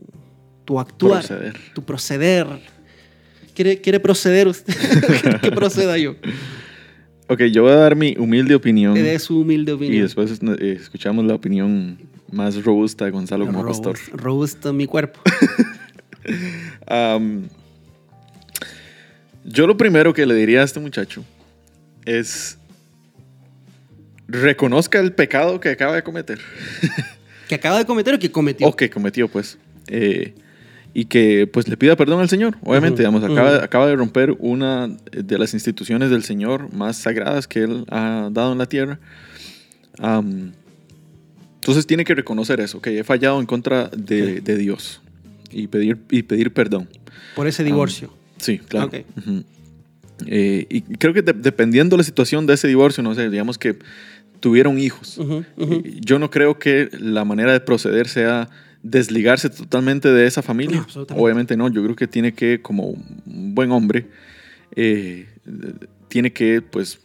[0.65, 1.21] tu actuar?
[1.25, 1.57] Proceder.
[1.73, 2.47] Tu proceder.
[3.55, 4.73] ¿Quiere, quiere proceder usted?
[5.41, 6.15] que proceda yo.
[7.27, 8.93] Ok, yo voy a dar mi humilde opinión.
[8.93, 10.03] De su humilde Y opinión.
[10.03, 11.97] después eh, escuchamos la opinión
[12.35, 13.95] más robusta de Gonzalo como pastor.
[13.97, 15.19] Robust- Robusto mi cuerpo.
[19.45, 21.23] Yo lo primero que le diría a este muchacho
[22.05, 22.57] es
[24.27, 26.39] reconozca el pecado que acaba de cometer.
[27.47, 28.67] que acaba de cometer o que cometió.
[28.67, 29.57] O que cometió, pues.
[29.87, 30.33] Eh,
[30.93, 32.57] y que pues le pida perdón al Señor.
[32.63, 37.63] Obviamente, digamos, acaba, acaba de romper una de las instituciones del Señor más sagradas que
[37.63, 38.99] Él ha dado en la tierra.
[39.99, 40.53] Am,
[41.65, 44.39] entonces tiene que reconocer eso, que he fallado en contra de, Sí.
[44.41, 45.01] de Dios
[45.49, 46.87] y pedir, y pedir perdón.
[47.35, 48.13] Por ese divorcio.
[48.37, 48.91] Sí, claro.
[50.27, 53.57] Eh, y creo que de- dependiendo de la situación de ese divorcio, no sé, digamos
[53.57, 53.77] que
[54.39, 55.19] tuvieron hijos.
[56.01, 58.47] Yo no creo que la manera de proceder sea
[58.83, 60.77] desligarse totalmente de esa familia.
[60.77, 61.23] No, absolutamente.
[61.23, 64.05] Obviamente no, yo creo que tiene que, como un buen hombre,
[64.75, 65.25] eh,
[66.09, 66.99] tiene que, pues,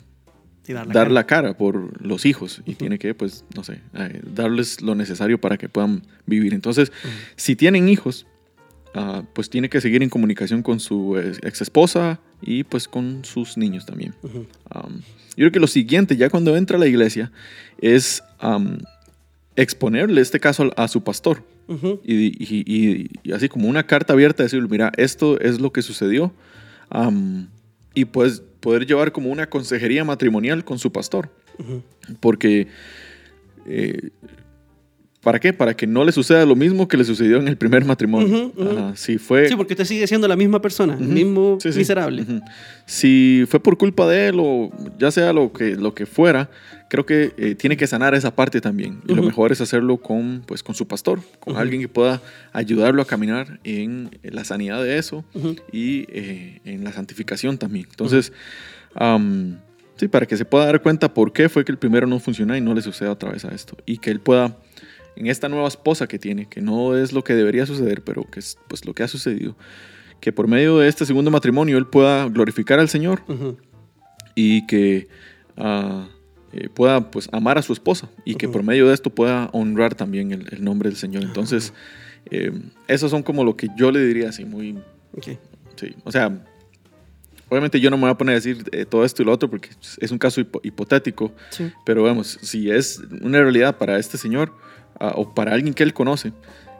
[0.62, 1.14] Sí, dar la dar cara.
[1.14, 5.40] la cara por los hijos y tiene que, pues, no sé, eh, darles lo necesario
[5.40, 6.52] para que puedan vivir.
[6.54, 6.92] Entonces,
[7.36, 8.26] si tienen hijos,
[8.94, 13.56] ah, pues tiene que seguir en comunicación con su ex esposa y pues con sus
[13.56, 14.14] niños también.
[14.22, 14.46] Ujú.
[14.74, 14.96] Um,
[15.30, 17.32] yo creo que lo siguiente, ya cuando entra a la iglesia,
[17.80, 18.78] es um,
[19.56, 21.42] exponerle este caso a, a su pastor.
[22.02, 25.82] Y, y- y- y así como una carta abierta, decirle, mira, esto es lo que
[25.82, 26.32] sucedió.
[26.92, 27.46] um,
[27.94, 31.30] y pues poder llevar como una consejería matrimonial con su pastor.
[32.20, 32.68] Porque,
[33.66, 34.10] eh,
[35.22, 35.52] ¿para qué?
[35.52, 38.52] Para que no le suceda lo mismo que le sucedió en el primer matrimonio.
[38.60, 39.48] Ajá, si fue...
[39.48, 41.78] Sí, porque usted sigue siendo la misma persona, el mismo Sí, sí.
[41.78, 42.24] miserable.
[42.86, 46.50] Si fue por culpa de él o ya sea lo que, lo que fuera,
[46.88, 49.00] creo que eh, tiene que sanar esa parte también.
[49.06, 52.20] Y lo mejor es hacerlo con, pues, con su pastor, con alguien que pueda
[52.52, 55.24] ayudarlo a caminar en la sanidad de eso
[55.72, 57.86] y eh, en la santificación también.
[57.90, 58.32] Entonces,
[59.96, 62.56] sí, para que se pueda dar cuenta por qué fue que el primero no funcionó
[62.56, 63.76] y no le suceda otra vez a esto.
[63.86, 64.56] Y que él pueda,
[65.16, 68.40] en esta nueva esposa que tiene, que no es lo que debería suceder, pero que
[68.40, 69.56] es pues lo que ha sucedido,
[70.20, 73.56] que por medio de este segundo matrimonio él pueda glorificar al Señor Ujú.
[74.34, 75.08] y que
[75.56, 76.08] ah,
[76.52, 78.52] eh, pueda pues amar a su esposa y que Ujú.
[78.54, 81.22] por medio de esto pueda honrar también el, el nombre del Señor.
[81.22, 81.72] Entonces,
[82.30, 82.52] eh,
[82.88, 84.78] esos son como lo que yo le diría así, muy,
[85.16, 85.28] Ok.
[85.76, 86.44] Sí, o sea,
[87.48, 89.48] obviamente yo no me voy a poner a decir eh, todo esto y lo otro
[89.50, 91.72] porque es un caso hipo- hipotético, Sí.
[91.84, 94.52] pero vamos, si es una realidad para este señor
[95.00, 96.32] o para alguien que él conoce,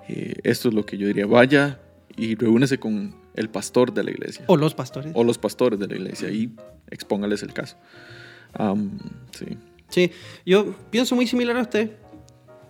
[0.08, 1.80] eh, esto es lo que yo diría, vaya
[2.16, 5.12] y reúnese con el pastor de la iglesia O los pastores.
[5.14, 6.50] o los pastores de la iglesia y
[6.90, 7.76] expóngales el caso.
[9.32, 9.56] Sí,
[9.88, 10.12] Sí,
[10.46, 11.90] yo pienso muy similar a usted.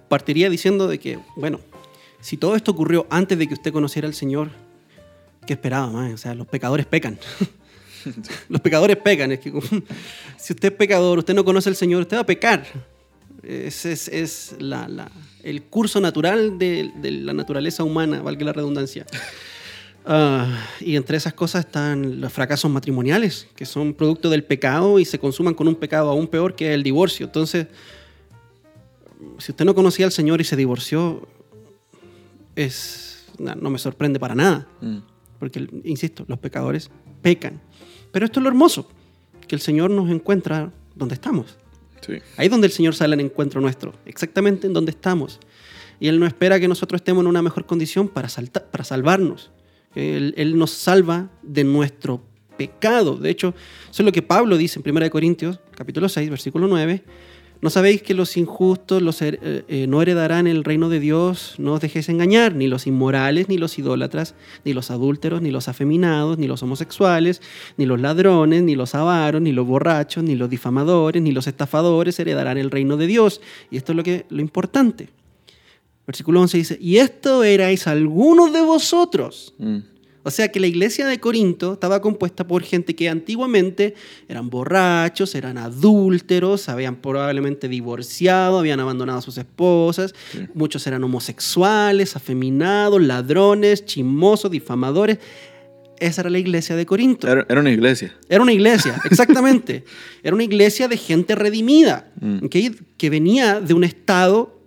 [0.08, 1.60] Partiría diciendo de que, bueno,
[2.20, 4.50] si todo esto ocurrió antes de que usted conociera al Señor,
[5.46, 6.12] ¿qué esperaba más?
[6.14, 7.18] O sea, los pecadores pecan.
[8.48, 9.32] los pecadores pecan.
[9.32, 9.50] Es que
[10.38, 12.64] si usted es pecador, usted no conoce al Señor, usted va a pecar.
[13.42, 15.10] Ese es, es la- la-
[15.42, 19.06] el curso natural de, de la naturaleza humana, valga la redundancia.
[20.06, 25.04] Ah, y entre esas cosas están los fracasos matrimoniales, que son producto del pecado y
[25.04, 27.26] se consuman con un pecado aún peor que el divorcio.
[27.26, 27.66] Entonces,
[29.38, 31.28] si usted no conocía al Señor y se divorció,
[32.56, 34.98] es, no, no me sorprende para nada, Mm,
[35.38, 36.90] porque, insisto, los pecadores
[37.22, 37.60] pecan.
[38.10, 38.88] Pero esto es lo hermoso,
[39.46, 41.56] que el Señor nos encuentra donde estamos.
[42.36, 45.40] Ahí es donde el Señor sale al encuentro nuestro, exactamente en donde estamos.
[45.98, 48.28] Y Él no espera que nosotros estemos en una mejor condición para,
[48.70, 49.50] para salvarnos.
[49.94, 52.22] Él, Él nos salva de nuestro
[52.56, 53.16] pecado.
[53.16, 53.54] De hecho,
[53.90, 57.02] eso es lo que Pablo dice en 1 Corintios, capítulo 6, versículo 9.
[57.62, 61.56] ¿No sabéis que los injustos los eh, eh, no heredarán el reino de Dios?
[61.58, 64.34] No os dejéis engañar, ni los inmorales, ni los idólatras,
[64.64, 67.42] ni los adúlteros, ni los afeminados, ni los homosexuales,
[67.76, 72.18] ni los ladrones, ni los avaros, ni los borrachos, ni los difamadores, ni los estafadores
[72.18, 73.42] heredarán el reino de Dios.
[73.70, 75.10] Y esto es lo, que, lo importante.
[76.06, 79.54] Versículo 11 dice, y esto erais algunos de vosotros.
[79.58, 79.78] mm,
[80.22, 83.94] O sea que la iglesia de Corinto estaba compuesta por gente que antiguamente
[84.28, 90.40] eran borrachos, eran adúlteros, habían probablemente divorciado, habían abandonado a sus esposas, Sí.
[90.54, 95.18] muchos eran homosexuales, afeminados, ladrones, chismosos, difamadores.
[95.98, 97.26] Esa era la iglesia de Corinto.
[97.28, 98.14] Era, era una iglesia.
[98.28, 99.84] Era una iglesia, exactamente.
[100.22, 102.46] Era una iglesia de gente redimida, Mm.
[102.98, 104.59] que venía de un estado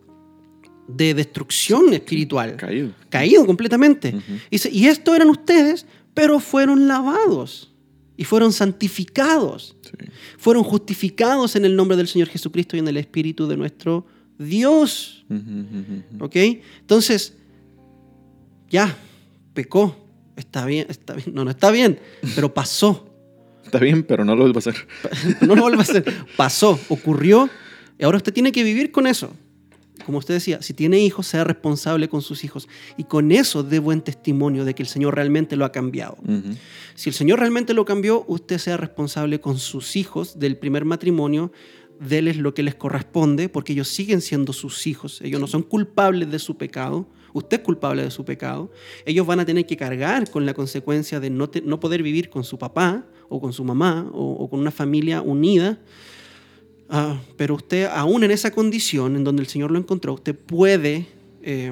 [0.88, 2.92] de destrucción espiritual Caído.
[3.10, 4.16] caído completamente.
[4.52, 7.72] Y esto eran ustedes, pero fueron lavados
[8.18, 10.06] y fueron santificados, Sí.
[10.38, 14.06] fueron justificados en el nombre del Señor Jesucristo y en el Espíritu de nuestro
[14.38, 15.26] Dios.
[15.30, 16.24] Ujú.
[16.26, 16.36] ¿Ok?
[16.82, 17.34] Entonces,
[18.70, 18.96] ya,
[19.54, 19.96] pecó,
[20.36, 22.00] está bien, está bien, no, no está bien,
[22.36, 23.08] pero pasó.
[23.64, 24.76] está bien, pero no lo vuelva a hacer.
[25.42, 26.04] no lo vuelva a hacer.
[26.36, 27.50] Pasó, ocurrió,
[28.00, 29.32] y ahora usted tiene que vivir con eso.
[30.06, 32.68] Como usted decía, si tiene hijos, sea responsable con sus hijos.
[32.98, 36.18] Y con eso dé buen testimonio de que el Señor realmente lo ha cambiado.
[36.96, 41.52] Si el Señor realmente lo cambió, usted sea responsable con sus hijos del primer matrimonio,
[42.00, 45.22] déles lo que les corresponde, porque ellos siguen siendo sus hijos.
[45.22, 47.08] Ellos no son culpables de su pecado.
[47.32, 48.72] Usted es culpable de su pecado.
[49.06, 52.30] Ellos van a tener que cargar con la consecuencia de no, te- no poder vivir
[52.30, 55.80] con su papá o con su mamá o, o con una familia unida.
[56.90, 61.08] Ah, pero usted, aún en esa condición en donde el Señor lo encontró, usted puede
[61.42, 61.72] eh,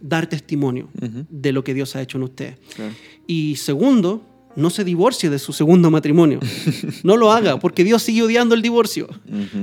[0.00, 2.58] dar testimonio de lo que Dios ha hecho en usted.
[2.74, 2.94] Claro.
[3.26, 4.22] Y segundo,
[4.56, 6.40] no se divorcie de su segundo matrimonio.
[7.04, 9.08] No lo haga, porque Dios sigue odiando el divorcio.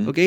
[0.08, 0.20] ¿Ok?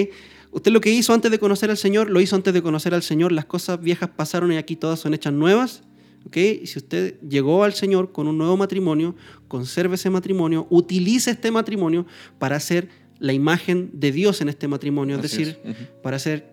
[0.50, 3.02] Usted lo que hizo antes de conocer al Señor, lo hizo antes de conocer al
[3.02, 3.32] Señor.
[3.32, 5.82] Las cosas viejas pasaron y aquí todas son hechas nuevas.
[6.26, 6.36] ¿Ok?
[6.36, 9.14] Y si usted llegó al Señor con un nuevo matrimonio,
[9.48, 12.06] conserve ese matrimonio, utilice este matrimonio
[12.38, 12.88] para hacer
[13.18, 15.76] la imagen de Dios en este matrimonio, es Así decir, es.
[16.02, 16.52] Para hacer,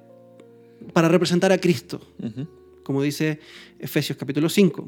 [0.93, 2.01] para representar a Cristo
[2.85, 3.39] como dice
[3.79, 4.87] Efesios capítulo 5.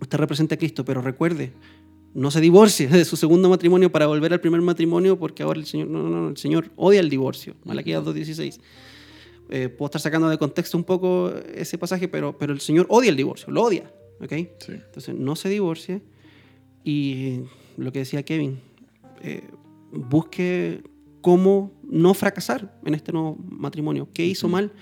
[0.00, 1.52] Usted representa a Cristo, pero recuerde,
[2.12, 5.64] no se divorcie de su segundo matrimonio para volver al primer matrimonio, porque ahora el
[5.64, 7.54] Señor, no, no, no, el Señor odia el divorcio.
[7.64, 8.60] Malaquías 2.16.
[9.50, 13.10] Eh, puedo estar sacando de contexto un poco ese pasaje, pero, pero el Señor odia
[13.10, 13.90] el divorcio, lo odia.
[14.20, 14.32] ¿ok?
[14.58, 14.72] Sí.
[14.72, 16.02] Entonces, no se divorcie.
[16.84, 17.42] Y
[17.76, 18.58] lo que decía Kevin,
[19.22, 19.44] eh,
[19.92, 20.82] busque
[21.22, 24.08] cómo no fracasar en este nuevo matrimonio.
[24.12, 24.72] ¿Qué hizo mal?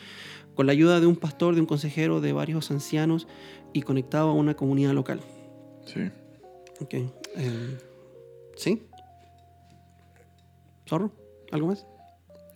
[0.56, 3.28] Con la ayuda de un pastor, de un consejero, de varios ancianos
[3.72, 5.20] y conectado a una comunidad local.
[5.86, 6.00] Sí.
[6.80, 6.94] Ok.
[6.94, 7.78] eh,
[8.56, 8.82] ¿Sí?
[10.88, 11.12] ¿Zorro?
[11.52, 11.86] ¿Algo más?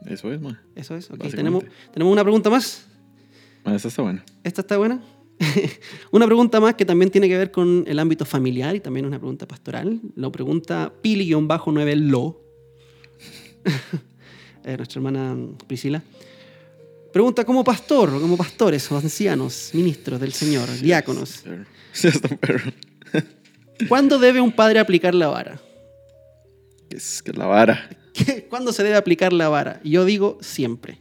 [0.06, 0.60] Eso es, ma.
[0.74, 1.10] Eso es.
[1.10, 2.86] Ok, tenemos, tenemos una pregunta más.
[3.64, 4.24] Ma, esa está buena.
[4.42, 5.02] ¿Esta está buena?
[6.10, 9.18] una pregunta más que también tiene que ver con el ámbito familiar y también una
[9.18, 10.00] pregunta pastoral.
[10.14, 12.43] Lo pregunta Pili-9 Lo.
[14.66, 15.36] Eh, nuestra hermana
[15.66, 16.02] Priscila.
[17.12, 21.44] Pregunta como pastor, o como pastores o ancianos, ministros del Señor, diáconos.
[23.88, 25.60] ¿Cuándo debe un padre aplicar la vara?
[26.88, 27.90] Es que la vara.
[28.14, 29.80] ¿Qué- ¿Cuándo se debe aplicar la vara?
[29.84, 30.98] Yo digo siempre.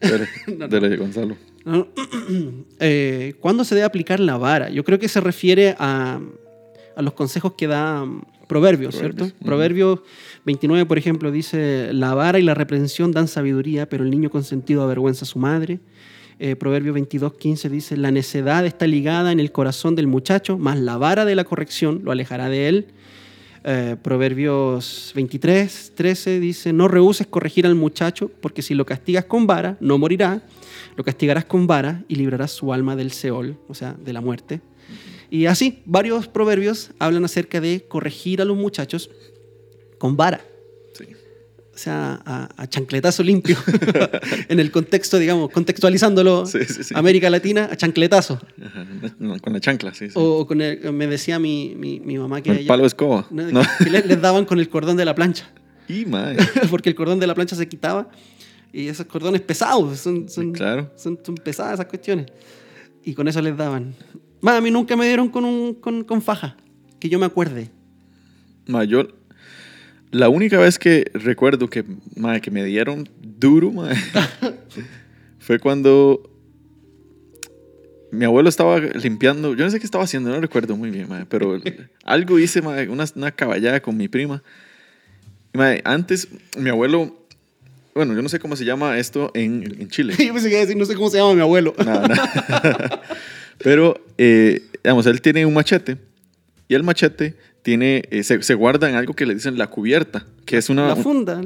[0.00, 0.68] Dele, No, no.
[0.68, 1.36] dele, Gonzalo.
[1.64, 1.86] ¿no?
[2.80, 4.70] Eh, ¿Cuándo se debe aplicar la vara?
[4.70, 6.20] Yo creo que se refiere a,
[6.98, 9.16] a los consejos que da um, Proverbios, ¿cierto?
[9.18, 9.46] Proverbios, ujú.
[9.46, 10.00] Proverbios
[10.46, 14.82] 29, por ejemplo, dice, la vara y la reprensión dan sabiduría, pero el niño consentido
[14.82, 15.78] avergüenza a su madre.
[16.40, 20.78] Eh, Proverbio 22, 15 dice, la necedad está ligada en el corazón del muchacho, más
[20.78, 22.86] la vara de la corrección lo alejará de él.
[23.64, 29.46] Eh, Proverbios 23, 13 dice, no rehuses corregir al muchacho, porque si lo castigas con
[29.46, 30.42] vara, no morirá,
[30.96, 34.60] lo castigarás con vara y librarás su alma del Seol, o sea, de la muerte.
[35.30, 39.10] Y así, varios proverbios hablan acerca de corregir a los muchachos
[39.98, 40.40] con vara,
[40.94, 41.04] Sí.
[41.74, 43.56] o sea, a, a chancletazo limpio,
[44.48, 46.94] en el contexto, digamos, contextualizándolo, Sí, sí.
[46.96, 48.40] América Latina, a chancletazo.
[48.64, 48.86] Ajá,
[49.18, 50.08] no, Con la chancla, sí.
[50.14, 52.88] O, con el- me decía mi, mi, mi mamá que, Con el ella- palo de
[52.88, 53.26] escoba.
[53.30, 53.44] no,
[53.84, 55.50] que le- les daban con el cordón de la plancha.
[55.90, 56.04] Y,
[56.70, 58.10] porque el cordón de la plancha se quitaba
[58.74, 60.90] y esos cordones pesados, son, son, Claro.
[60.96, 62.26] son, son pesadas esas cuestiones.
[63.04, 63.94] Y con eso les daban.
[64.40, 66.56] Más, a mí nunca me dieron con, un, con, con faja,
[67.00, 67.70] que yo me acuerde.
[68.66, 69.08] Ma, yo,
[70.10, 71.84] la única vez que recuerdo que,
[72.16, 73.88] ma, que me dieron duro, ma,
[75.38, 76.30] fue cuando
[78.10, 81.26] mi abuelo estaba limpiando, yo no sé qué estaba haciendo, no recuerdo muy bien, ma,
[81.28, 81.60] pero
[82.04, 84.42] algo hice, ma, una, una caballada con mi prima.
[85.52, 87.26] Ma, antes, mi abuelo,
[87.94, 90.14] bueno, yo no sé cómo se llama esto en, en Chile.
[90.24, 91.74] yo pensé que decir, no sé cómo se llama mi abuelo.
[91.84, 93.02] Nada, nada.
[93.58, 95.96] Pero, eh, digamos, él tiene un machete
[96.68, 100.24] y el machete tiene, eh, se, se guarda en algo que le dicen la cubierta,
[100.46, 100.88] que es una...
[100.88, 101.40] La funda.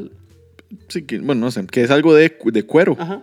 [0.89, 2.97] sí, que- bueno, no sé, que es algo de, de cuero.
[2.99, 3.23] Ajá.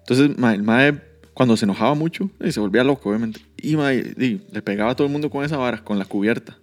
[0.00, 0.94] Entonces, ma, el mae,
[1.34, 3.40] cuando se enojaba mucho, eh, se volvía loco, obviamente.
[3.60, 6.58] Y, ma, y le pegaba a todo el mundo con esa vara, con la cubierta.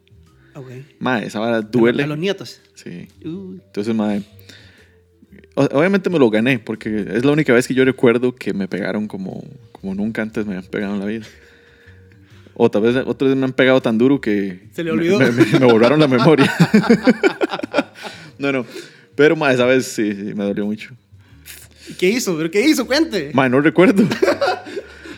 [0.56, 0.70] Ok.
[1.00, 2.04] Ma, esa vara duele.
[2.04, 2.62] A los nietos.
[2.76, 3.08] Sí.
[3.26, 3.60] Uy.
[3.66, 4.16] Entonces, ma,
[5.56, 8.68] o- obviamente me lo gané, porque es la única vez que yo recuerdo que me
[8.68, 11.26] pegaron como, como nunca antes me habían pegado en la vida.
[12.56, 14.68] O tal vez veces me han pegado tan duro que...
[14.74, 15.20] Se le olvidó.
[15.20, 16.52] Me, me- me borraron la memoria.
[18.38, 18.66] no, no.
[19.16, 20.94] Pero, ma, esa vez sí, sí, me dolió mucho.
[21.98, 22.38] ¿Qué hizo?
[22.38, 22.86] ¿Pero qué hizo?
[22.86, 23.32] Cuente.
[23.34, 24.04] Ma, no recuerdo.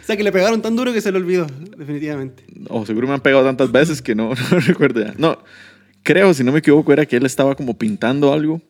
[0.02, 1.48] O sea, que le pegaron tan duro que se le olvidó,
[1.80, 2.44] definitivamente.
[2.70, 5.16] O seguro me han pegado tantas veces que no, no recuerdo ya.
[5.18, 5.40] No,
[6.04, 8.62] creo, si no me equivoco, era que él estaba como pintando algo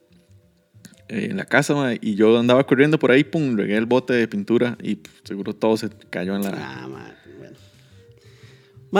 [1.10, 4.14] eh, en la casa ma, y yo andaba corriendo por ahí, pum, regué el bote
[4.14, 6.52] de pintura y pff, seguro todo se cayó en la...
[6.56, 6.88] Ah,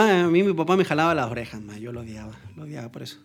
[0.04, 1.60] a mí mi papá me jalaba las orejas.
[1.80, 2.32] Yo lo odiaba.
[2.56, 3.18] Lo odiaba por eso.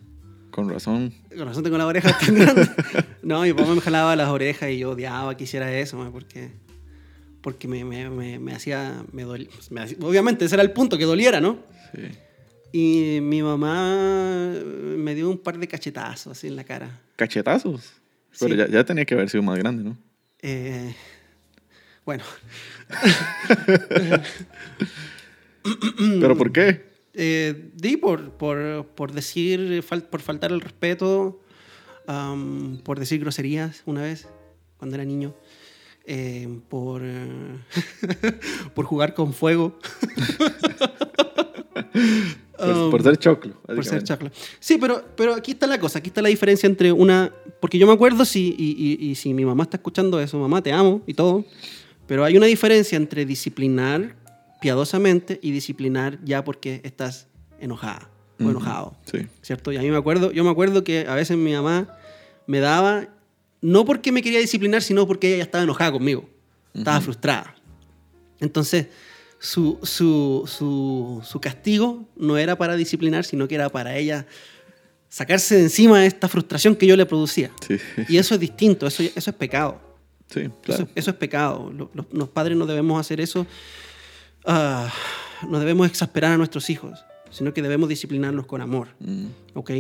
[0.52, 1.14] Con razón.
[1.36, 2.70] Con razón tengo las orejas tan grandes.
[3.24, 6.50] No, mi papá me jalaba las orejas y yo odiaba que hiciera eso, porque,
[7.42, 11.06] porque me, me, me, me hacía, me dol- me Obviamente, ese era el punto, que
[11.06, 11.60] doliera, ¿no?
[11.94, 12.02] Sí.
[12.74, 14.54] Y mi mamá
[14.98, 17.00] me dio un par de cachetazos así en la cara.
[17.16, 17.94] Cachetazos.
[18.40, 18.58] Pero Sí.
[18.58, 19.98] ya, ya tenía que haber sido más grande, ¿no?
[20.42, 20.96] Eh,
[22.06, 22.24] bueno,
[26.20, 26.90] ¿Pero por qué?
[27.14, 31.42] eh, di por, por, por decir, fal- por faltar el respeto,
[32.08, 34.28] am, por decir groserías una vez,
[34.78, 35.36] cuando era niño,
[36.06, 37.02] eh, por,
[38.74, 39.78] por jugar con fuego.
[42.58, 43.56] Por, Um, por ser choclo.
[43.66, 44.32] Por ser chacla.
[44.60, 47.34] Sí, pero, pero aquí está la cosa, aquí está la diferencia entre una...
[47.60, 50.62] Porque yo me acuerdo si, y, y- y si mi mamá está escuchando eso, mamá,
[50.62, 51.44] te amo y todo,
[52.06, 54.16] pero hay una diferencia entre disciplinar
[54.62, 57.28] piadosamente y disciplinar ya porque estás
[57.60, 58.10] enojada
[58.40, 59.28] o enojado, Sí.
[59.42, 59.72] ¿cierto?
[59.72, 61.96] Y a mí me acuerdo, yo me acuerdo que a veces mi mamá
[62.48, 63.08] me daba,
[63.62, 66.28] no porque me quería disciplinar, sino porque ella ya estaba enojada conmigo,
[66.74, 67.56] estaba frustrada.
[68.40, 68.88] Entonces,
[69.38, 74.26] su, su, su, su castigo no era para disciplinar, sino que era para ella
[75.10, 77.52] sacarse de encima esta frustración que yo le producía.
[77.68, 77.78] Sí.
[78.08, 79.80] Y eso es distinto, eso, eso es pecado.
[80.34, 80.88] Sí, Eso, claro.
[80.96, 81.72] eso es pecado.
[81.76, 83.46] Lo- Los, los padres no debemos hacer eso.
[84.46, 84.92] Ah,
[85.48, 88.90] no debemos exasperar a nuestros hijos, sino que debemos disciplinarlos con amor.
[89.00, 89.26] Mm,
[89.56, 89.72] ¿ok?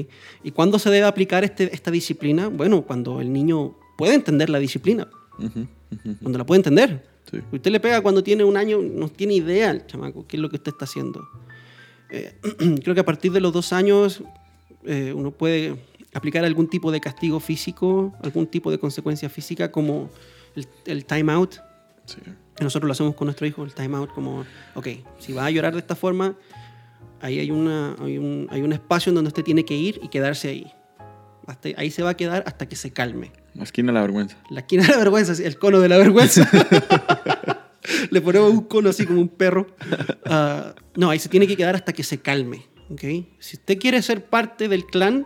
[0.44, 2.48] ¿Y cuándo se debe aplicar este, esta disciplina?
[2.48, 5.08] Bueno, cuando el niño puede entender la disciplina,
[6.22, 7.06] cuando la puede entender.
[7.30, 7.40] Sí.
[7.52, 10.50] Usted le pega cuando tiene un año, no tiene idea el chamaco qué es lo
[10.50, 11.28] que usted está haciendo.
[12.10, 12.34] Eh,
[12.84, 14.24] creo que a partir de los dos años
[14.84, 15.76] eh, uno puede
[16.14, 20.10] aplicar algún tipo de castigo físico, algún tipo de consecuencia física como
[20.56, 21.56] el, el time out.
[22.06, 22.18] Sí.
[22.60, 24.46] Nosotros lo hacemos con nuestro hijo, el time out, como,
[24.76, 24.88] ok,
[25.20, 26.36] si va a llorar de esta forma,
[27.22, 30.10] ahí hay, una, hay, un, hay un espacio en donde usted tiene que ir y
[30.10, 30.72] quedarse ahí.
[31.48, 33.32] Hasta, ahí se va a quedar hasta que se calme.
[33.56, 34.38] La esquina de la vergüenza.
[34.52, 36.48] La esquina de la vergüenza, el cono de la vergüenza.
[38.12, 39.68] Le ponemos un cono así como un perro.
[40.26, 42.66] Ah, no, ahí se tiene que quedar hasta que se calme.
[42.90, 43.02] ¿ok?
[43.40, 45.26] Si usted quiere ser parte del clan,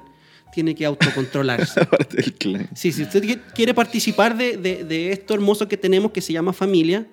[0.54, 1.80] tiene que autocontrolarse.
[1.82, 2.70] Aparte del clan.
[2.76, 6.32] Sí, si usted qui- quiere participar de, de- de esto hermoso que tenemos que se
[6.32, 7.06] llama familia,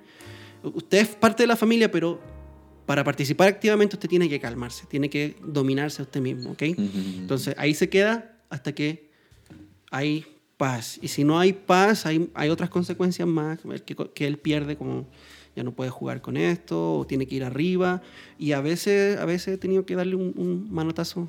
[0.62, 2.20] usted es parte de la familia, pero
[2.86, 6.52] para participar activamente usted tiene que calmarse, tiene que dominarse a usted mismo.
[6.52, 6.62] ¿ok?
[6.62, 9.10] Entonces ahí se queda hasta que
[9.90, 10.98] hay paz.
[11.02, 15.06] Y si no hay paz, hay, hay otras consecuencias más que, que él pierde, como
[15.54, 18.02] ya no puede jugar con esto, o tiene que ir arriba.
[18.38, 21.28] Y a veces, a veces he tenido que darle un, un manotazo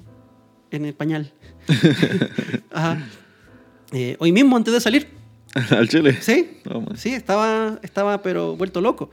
[0.71, 1.33] en el pañal.
[2.71, 3.07] Ajá.
[3.91, 5.07] Eh, hoy mismo, antes de salir,
[5.71, 6.17] Al chile.
[6.21, 6.49] sí,
[6.95, 9.09] sí, estaba, estaba pero vuelto loco.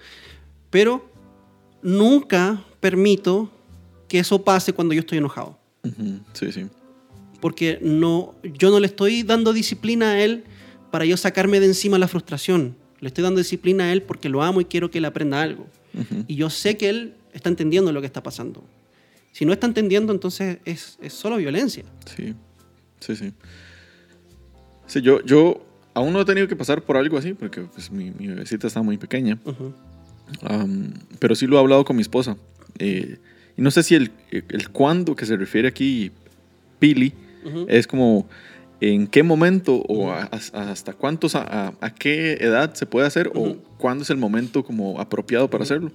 [0.70, 1.10] Pero
[1.82, 3.50] nunca permito
[4.08, 5.58] que eso pase cuando yo estoy enojado
[6.32, 6.66] Sí, sí.
[7.40, 10.44] porque no, yo no le estoy dando disciplina a él
[10.90, 12.76] para yo sacarme de encima la frustración.
[13.00, 15.66] Le estoy dando disciplina a él porque lo amo y quiero que él aprenda algo.
[16.28, 18.62] Y yo sé que él está entendiendo lo que está pasando.
[19.32, 21.84] Si no está entendiendo, entonces es, es solo violencia.
[22.16, 22.34] Sí,
[22.98, 23.32] sí, sí.
[24.86, 25.64] Sí, yo, yo
[25.94, 28.82] aún no he tenido que pasar por algo así, porque pues, mi, mi bebecita está
[28.82, 29.38] muy pequeña.
[29.44, 29.72] Ujú.
[30.42, 32.36] Am, pero sí lo he hablado con mi esposa.
[32.78, 33.18] Eh,
[33.56, 36.12] y no sé si el, el cuándo que se refiere aquí,
[36.78, 37.12] Pili,
[37.44, 37.66] Ujú.
[37.68, 38.28] es como
[38.80, 43.30] en qué momento o a- a- hasta cuántos, a, a- qué edad se puede hacer
[43.34, 45.92] o cuándo es el momento como apropiado para hacerlo.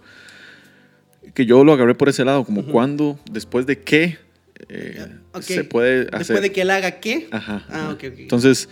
[1.33, 4.17] Que yo lo agarré por ese lado, como cuándo, después de qué
[4.69, 5.41] eh, Ok.
[5.41, 6.17] se puede hacer.
[6.19, 7.27] Después de que él haga qué.
[7.31, 7.63] Ajá.
[7.67, 7.89] Ah, ajá.
[7.93, 8.19] ok, ok.
[8.19, 8.69] Entonces,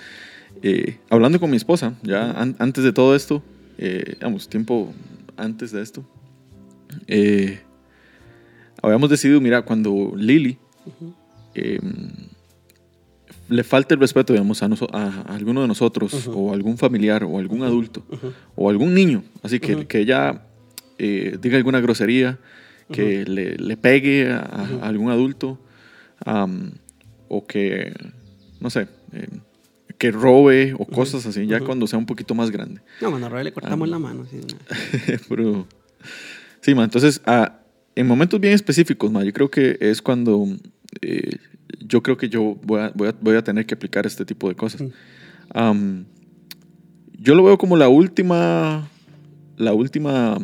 [0.61, 3.43] eh, hablando con mi esposa, ya an- antes de todo esto,
[3.77, 4.93] eh, digamos, tiempo
[5.35, 6.05] antes de esto,
[7.07, 7.59] eh,
[8.81, 10.57] habíamos decidido, mira, cuando Lily
[11.55, 11.79] eh,
[13.49, 16.31] le falta el respeto, digamos, a, a, alguno de nosotros, Ujú.
[16.49, 18.03] o algún familiar, o algún adulto,
[18.55, 20.43] o algún niño, así que, que ella
[20.97, 22.39] eh, diga alguna grosería,
[22.91, 25.57] que le, le pegue a, algún adulto,
[27.27, 27.93] o que,
[28.59, 29.27] no sé, eh,
[30.03, 31.65] que robe o cosas así, ya Ujú.
[31.65, 32.81] cuando sea un poquito más grande.
[32.99, 33.91] No, cuando Roy le cortamos Ah.
[33.91, 34.25] la mano.
[34.29, 34.37] sí,
[35.29, 35.65] Pero,
[36.59, 37.61] sí, ma, entonces, ah,
[37.95, 40.45] en momentos bien específicos, ma, yo creo que es cuando
[41.01, 41.37] eh,
[41.79, 44.49] yo creo que yo voy a, voy, a, voy a tener que aplicar este tipo
[44.49, 44.81] de cosas.
[44.81, 44.91] Ujú.
[45.53, 46.03] Am,
[47.17, 48.89] yo lo veo como la última,
[49.55, 50.37] la última,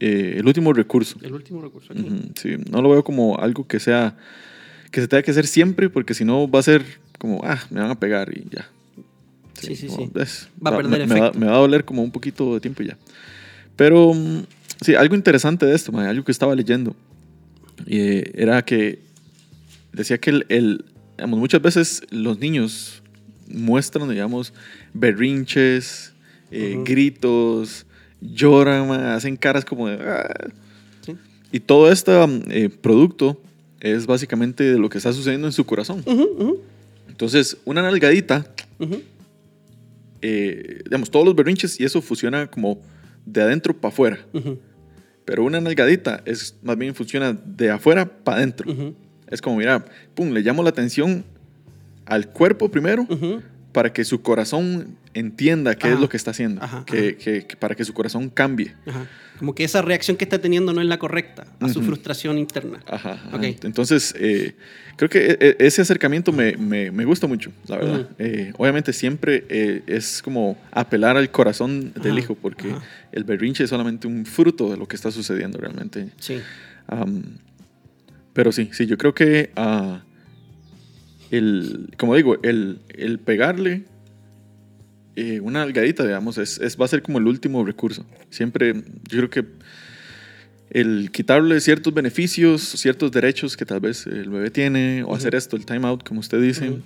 [0.00, 1.18] eh, el último recurso.
[1.20, 2.08] El último recurso aquí.
[2.36, 4.16] Sí, no lo veo como algo que sea,
[4.90, 6.82] que se tenga que hacer siempre, porque si no va a ser
[7.18, 8.66] como, ah, me van a pegar y ya.
[9.60, 10.10] Sí, sí, sí.
[10.14, 11.38] es- Va a perder me, me va, efecto.
[11.38, 12.96] me va a doler como un poquito de tiempo y ya.
[13.76, 14.42] Pero mm,
[14.80, 16.94] sí, algo interesante de esto, algo que estaba leyendo,
[17.86, 19.00] eh, era que
[19.92, 20.84] decía que el, el-
[21.16, 23.02] digamos, muchas veces los niños
[23.48, 24.52] muestran, digamos,
[24.94, 26.12] berrinches,
[26.50, 26.84] eh, Ujú.
[26.84, 27.86] gritos,
[28.20, 29.96] lloran, ma, hacen caras como de...
[30.00, 30.48] "Ah".
[31.04, 31.14] Sí.
[31.52, 33.40] Y todo este um, eh, producto
[33.80, 36.02] es básicamente de lo que está sucediendo en su corazón.
[36.04, 36.60] Ujú, ujú,
[37.08, 38.46] Entonces, una nalgadita,
[38.78, 39.00] ujú.
[40.22, 42.80] Eh, digamos, todos los berrinches y eso funciona como
[43.26, 44.18] de adentro para afuera.
[45.24, 48.94] Pero una nalgadita es más bien funciona de afuera para adentro.
[49.26, 51.24] Es como, mira, pum, le llamo la atención
[52.06, 53.06] al cuerpo primero
[53.72, 56.62] para que su corazón entienda qué es lo que está haciendo.
[56.62, 57.18] Ajá, que, ajá.
[57.18, 58.74] que- que para que su corazón cambie.
[59.38, 61.88] Como que esa reacción que está teniendo no es la correcta a su Ujú.
[61.88, 62.80] frustración interna.
[62.86, 63.36] Ajá, ajá.
[63.36, 63.44] Ok.
[63.62, 64.54] Entonces, eh,
[64.96, 68.00] creo que e- e- ese acercamiento me, me- me gusta mucho, la verdad.
[68.00, 68.08] Ujú.
[68.18, 72.74] Eh, obviamente siempre eh, es como apelar al corazón del Ajá, hijo, porque
[73.12, 76.08] el berrinche es solamente un fruto de lo que está sucediendo realmente.
[76.18, 76.38] Sí.
[76.88, 77.22] Am,
[78.32, 80.02] pero sí, sí, yo creo que ah,
[81.30, 83.84] el, como digo, el, el pegarle
[85.20, 88.04] eh, una algadita, digamos, es, es- va a ser como el último recurso.
[88.30, 89.44] Siempre, yo creo que
[90.70, 95.14] el quitarle ciertos beneficios, ciertos derechos que tal vez el bebé tiene, o Ujú.
[95.16, 96.78] hacer esto, el timeout, como usted dice,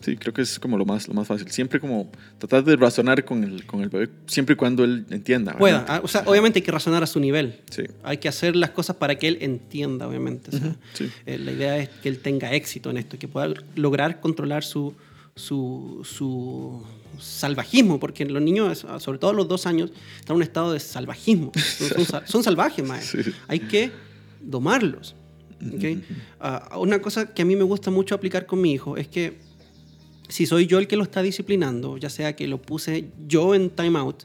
[0.00, 1.50] sí, creo que es como lo más, lo más fácil.
[1.50, 5.56] Siempre como tratar de razonar con el, con el bebé, siempre y cuando él entienda.
[5.56, 5.78] Pueda.
[5.78, 5.92] obviamente.
[5.92, 7.56] Ah, O sea, obviamente hay que razonar a su nivel.
[7.70, 7.82] Sí.
[8.04, 10.54] Hay que hacer las cosas para que él entienda, obviamente.
[10.54, 11.10] O sea, sí.
[11.26, 14.94] eh, la idea es que él tenga éxito en esto, que pueda lograr controlar su,
[15.36, 16.82] su, su
[17.20, 20.80] salvajismo, porque los niños, sobre todo a los dos años, están en un estado de
[20.80, 21.52] salvajismo.
[21.56, 23.04] Son, son sal- son salvajes, más.
[23.04, 23.18] Sí.
[23.48, 23.90] Hay que
[24.40, 25.14] domarlos.
[26.40, 29.38] Ah, una cosa que a mí me gusta mucho aplicar con mi hijo es que
[30.28, 33.70] si soy yo el que lo está disciplinando, ya sea que lo puse yo en
[33.70, 34.24] timeout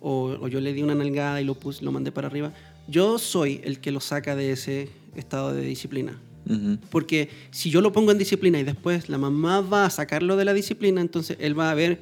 [0.00, 2.52] o, o yo le di una nalgada y lo, puse, lo mandé para arriba,
[2.86, 6.20] yo soy el que lo saca de ese estado de disciplina.
[6.90, 10.44] Porque si yo lo pongo en disciplina y después la mamá va a sacarlo de
[10.44, 12.00] la disciplina, entonces él va a ver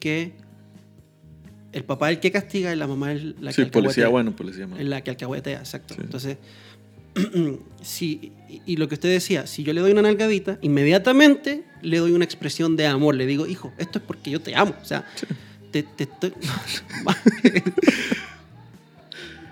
[0.00, 0.32] que
[1.72, 4.34] el papá es el que castiga y la mamá es la Sí, que policía bueno,
[4.34, 4.80] policía malo.
[4.80, 5.94] Es la que alcahuetea, exacto.
[5.94, 6.00] Sí.
[6.02, 6.36] Entonces,
[7.82, 8.32] sí,
[8.66, 12.24] y, lo que usted decía, si yo le doy una nalgadita, inmediatamente le doy una
[12.24, 13.14] expresión de amor.
[13.14, 14.74] Le digo, hijo, esto es porque yo te amo.
[14.80, 15.06] O sea,
[15.70, 16.32] te, te estoy...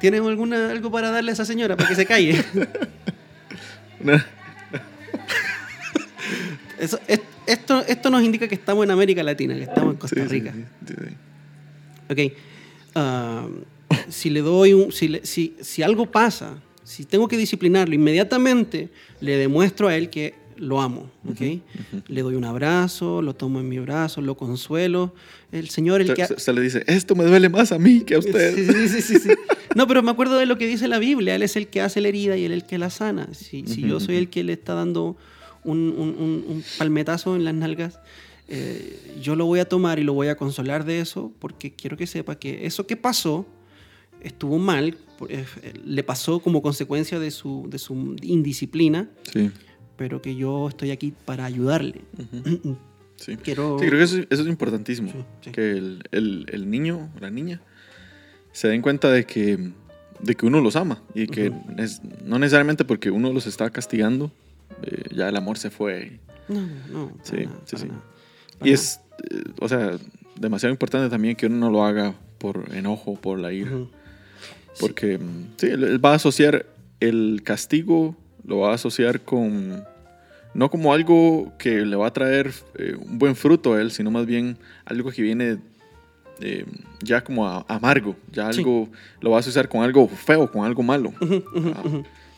[0.01, 2.43] ¿Tienes alguna, algo para darle a esa señora para que se calle?
[6.79, 10.25] Eso, es- esto, esto nos indica que estamos en América Latina, que estamos en Costa
[10.25, 10.53] Rica.
[10.55, 11.15] sí, sí, sí.
[12.09, 12.33] Ok.
[12.95, 13.47] ah,
[14.09, 14.93] si le doy un.
[14.93, 18.89] Si, le- si, si algo pasa, si tengo que disciplinarlo, inmediatamente
[19.21, 21.11] le demuestro a él que lo amo.
[21.29, 21.41] ¿ok?
[22.09, 25.15] Le doy un abrazo, lo tomo en mi brazo, lo consuelo.
[25.53, 26.23] El Señor, el Se, que.
[26.23, 28.55] ha- se- se le dice, esto me duele más a mí que a usted.
[28.55, 29.31] Sí, sí, sí, sí, sí.
[29.75, 31.35] No, pero me acuerdo de lo que dice la Biblia.
[31.35, 33.29] Él es el que hace la herida y él es el que la sana.
[33.33, 35.17] Si, si yo soy el que le está dando
[35.65, 37.99] un, un- un- un palmetazo en las nalgas,
[38.49, 41.97] eh, yo lo voy a tomar y lo voy a consolar de eso porque quiero
[41.97, 43.47] que sepa que eso que pasó
[44.23, 44.97] estuvo mal,
[45.29, 45.45] eh,
[45.85, 49.51] le pasó como consecuencia de su, de su indisciplina, Sí,
[50.01, 52.01] pero que yo estoy aquí para ayudarle.
[53.17, 53.37] sí.
[53.37, 53.77] Quiero...
[53.79, 55.13] Sí, creo que eso, eso es importantísimo.
[55.13, 55.51] Sí, sí.
[55.53, 57.61] Que el, el- el niño o la niña
[58.53, 59.73] se den cuenta de que,
[60.21, 61.75] de que uno los ama y que Ujú.
[61.77, 64.33] es- no necesariamente porque uno los está castigando,
[64.85, 66.19] eh, ya el amor se fue.
[66.49, 67.13] No, no.
[67.23, 67.87] Sí, nada, sí, sí.
[67.87, 68.03] nada,
[68.65, 69.99] Y es, eh, o sea,
[70.37, 73.71] demasiado importante también que uno no lo haga por enojo, por la ira.
[73.77, 73.91] Ujú.
[74.81, 76.65] Porque mm, sí, él, él va a asociar
[77.01, 79.85] el castigo, lo va a asociar con,
[80.55, 84.11] no como algo que le va a traer eh, un buen fruto a él, sino
[84.11, 85.59] más bien algo que viene
[86.41, 86.65] eh,
[87.05, 88.61] ya como a- amargo, ya Sí.
[88.61, 88.89] algo,
[89.21, 91.13] lo va a asociar con algo feo, con algo malo.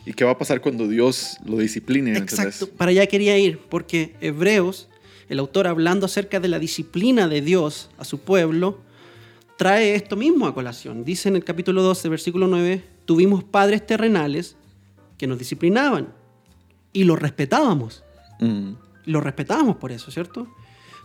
[0.05, 2.03] ¿Y qué va a pasar cuando Dios lo discipline?
[2.11, 2.77] ¿me Exacto, entendés?
[2.77, 4.89] para allá quería ir, porque Hebreos,
[5.29, 8.79] el autor hablando acerca de la disciplina de Dios a su pueblo,
[9.57, 11.05] trae esto mismo a colación.
[11.05, 14.57] Dice en el capítulo 12, versículo 9, tuvimos padres terrenales
[15.17, 16.09] que nos disciplinaban
[16.91, 18.02] y los respetábamos.
[18.39, 18.73] Mm,
[19.05, 20.47] Los respetábamos por eso, ¿cierto?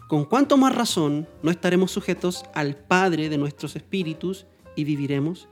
[0.08, 5.48] Con cuánto más razón no estaremos sujetos al Padre de nuestros espíritus y viviremos,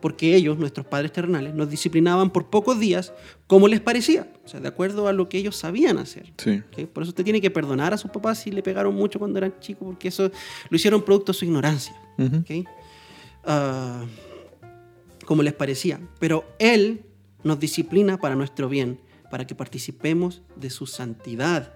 [0.00, 3.12] porque ellos, nuestros padres terrenales, nos disciplinaban por pocos días
[3.46, 6.32] como les parecía, o sea, de acuerdo a lo que ellos sabían hacer.
[6.38, 6.62] sí.
[6.72, 6.88] ¿ok?
[6.88, 9.52] Por eso usted tiene que perdonar a sus papás si le pegaron mucho cuando eran
[9.60, 10.30] chicos, porque eso
[10.70, 11.94] lo hicieron producto de su ignorancia.
[13.44, 14.04] Ah,
[15.26, 16.00] como les parecía.
[16.18, 17.04] Pero Él
[17.44, 19.00] nos disciplina para nuestro bien,
[19.30, 21.74] para que participemos de su santidad.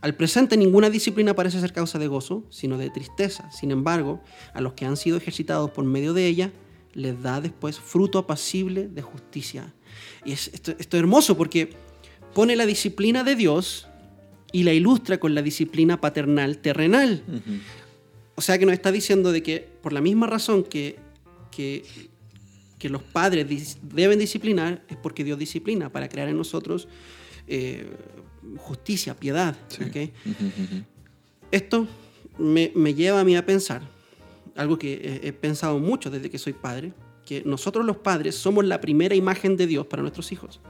[0.00, 3.50] Al presente ninguna disciplina parece ser causa de gozo, sino de tristeza.
[3.50, 4.22] Sin embargo,
[4.54, 6.52] a los que han sido ejercitados por medio de ella,
[6.94, 9.74] les da después fruto apacible de justicia.
[10.24, 11.74] Y es, esto, esto es hermoso porque
[12.34, 13.88] pone la disciplina de Dios
[14.52, 17.22] y la ilustra con la disciplina paternal terrenal.
[18.34, 20.98] O sea que nos está diciendo de que por la misma razón que,
[21.50, 21.84] que,
[22.80, 26.88] que los padres dis- deben disciplinar, es porque Dios disciplina para crear en nosotros
[27.46, 27.86] eh,
[28.56, 29.56] justicia, piedad.
[31.52, 31.86] Esto
[32.38, 33.82] me, me lleva a mí a pensar,
[34.56, 36.92] algo que he, he pensado mucho desde que soy padre,
[37.24, 40.60] que nosotros los padres somos la primera imagen de Dios para nuestros hijos.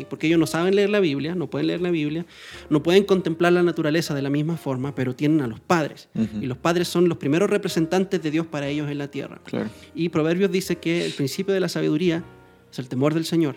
[0.00, 0.06] ¿Ok?
[0.08, 2.26] Porque ellos no saben leer la Biblia, no pueden leer la Biblia,
[2.70, 6.08] no pueden contemplar la naturaleza de la misma forma, pero tienen a los padres.
[6.14, 6.38] Ujú.
[6.42, 9.40] Y los padres son los primeros representantes de Dios para ellos en la tierra.
[9.44, 9.70] Claro.
[9.94, 12.24] Y Proverbios dice que el principio de la sabiduría
[12.70, 13.56] es el temor del Señor.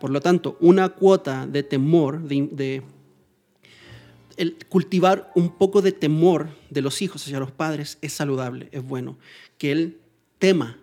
[0.00, 2.82] Por lo tanto, una cuota de temor, de, de-
[4.36, 8.82] el cultivar un poco de temor de los hijos hacia los padres es saludable, es
[8.84, 9.18] bueno.
[9.58, 9.98] Que él
[10.38, 10.78] tema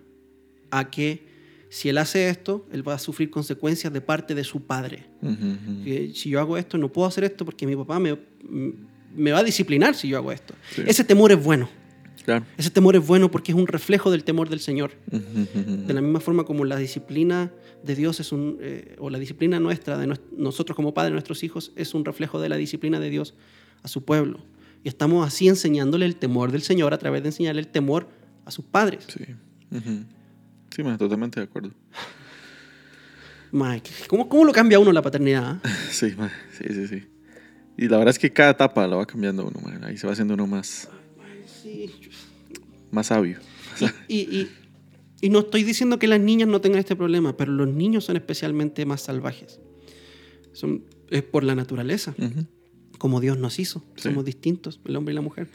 [0.70, 1.24] a que
[1.68, 5.06] si él hace esto, él va a sufrir consecuencias de parte de su padre.
[6.14, 8.18] Si yo hago esto, no puedo hacer esto porque mi papá me,
[9.14, 10.54] me va a disciplinar si yo hago esto.
[10.74, 10.82] Sí.
[10.86, 11.68] Ese temor es bueno.
[12.24, 12.44] Claro.
[12.56, 14.92] Ese temor es bueno porque es un reflejo del temor del Señor.
[15.10, 17.52] De la misma forma como la disciplina
[17.84, 21.72] de Dios es un, eh, o la disciplina nuestra, de nosotros como padres, nuestros hijos,
[21.76, 23.34] es un reflejo de la disciplina de Dios
[23.82, 24.40] a su pueblo.
[24.82, 28.08] Y estamos así enseñándole el temor del Señor a través de enseñarle el temor
[28.44, 29.06] a sus padres.
[29.08, 29.24] Sí.
[30.76, 31.70] Sí, ma, totalmente de acuerdo.
[33.52, 35.60] Mike, ¿cómo, ¿cómo lo cambia uno la paternidad?
[35.64, 35.68] ah?
[35.90, 36.10] Sí,
[36.52, 37.02] sí, sí, sí.
[37.78, 39.86] Y la verdad es que cada etapa la va cambiando uno, ma.
[39.86, 40.88] Ahí se va haciendo uno más,
[41.62, 41.90] Sí.
[42.90, 43.38] más sabio.
[44.08, 44.50] Y, y-
[45.22, 48.16] y no estoy diciendo que las niñas no tengan este problema, pero los niños son
[48.16, 49.60] especialmente más salvajes.
[50.52, 52.14] Son, es por la naturaleza.
[52.98, 53.82] Como Dios nos hizo.
[53.96, 54.02] Sí.
[54.10, 55.48] Somos distintos, el hombre y la mujer.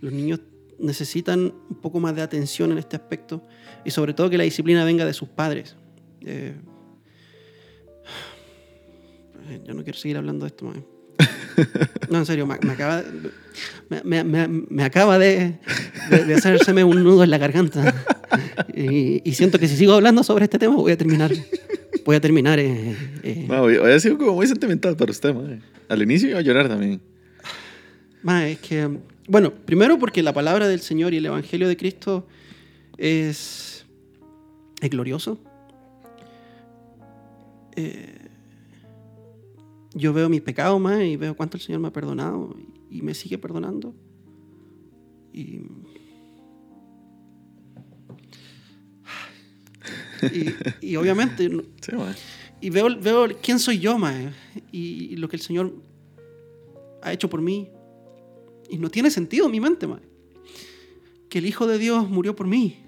[0.00, 0.40] Los niños
[0.78, 3.42] necesitan un poco más de atención en este aspecto
[3.84, 5.76] y sobre todo que la disciplina venga de sus padres.
[6.22, 6.54] Eh,
[9.66, 10.76] yo no quiero seguir hablando de esto más.
[12.08, 13.02] No, en serio, me, me acaba,
[14.04, 15.58] me, me- me- acaba de,
[16.10, 17.94] de, de hacérseme un nudo en la garganta.
[18.74, 21.30] Y, y siento que si sigo hablando sobre este tema voy a terminar.
[22.04, 22.58] Voy a terminar.
[22.58, 25.34] eh, eh, hoy, hoy ha sido como muy sentimental para usted.
[25.88, 27.00] Al inicio iba a llorar también.
[28.22, 28.88] Ma, es que,
[29.28, 32.26] bueno, primero porque la palabra del Señor y el Evangelio de Cristo
[32.98, 33.86] es,
[34.80, 35.38] es glorioso.
[37.76, 38.28] Eh,
[39.94, 42.54] yo veo mis pecados más y veo cuánto el Señor me ha perdonado
[42.90, 43.94] y, y me sigue perdonando.
[45.32, 45.62] Y,
[50.22, 51.48] y, y obviamente
[51.82, 51.92] Sí,
[52.60, 53.98] y veo, veo quién soy yo,
[54.70, 55.74] y, y lo que el Señor
[57.02, 57.68] ha hecho por mí.
[58.72, 60.00] Y no tiene sentido en mi mente, mae.
[61.28, 62.78] Que el Hijo de Dios murió por mí.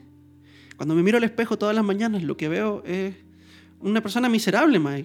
[0.79, 3.15] Cuando me miro al espejo todas las mañanas, lo que veo es
[3.81, 5.05] una persona miserable, mae.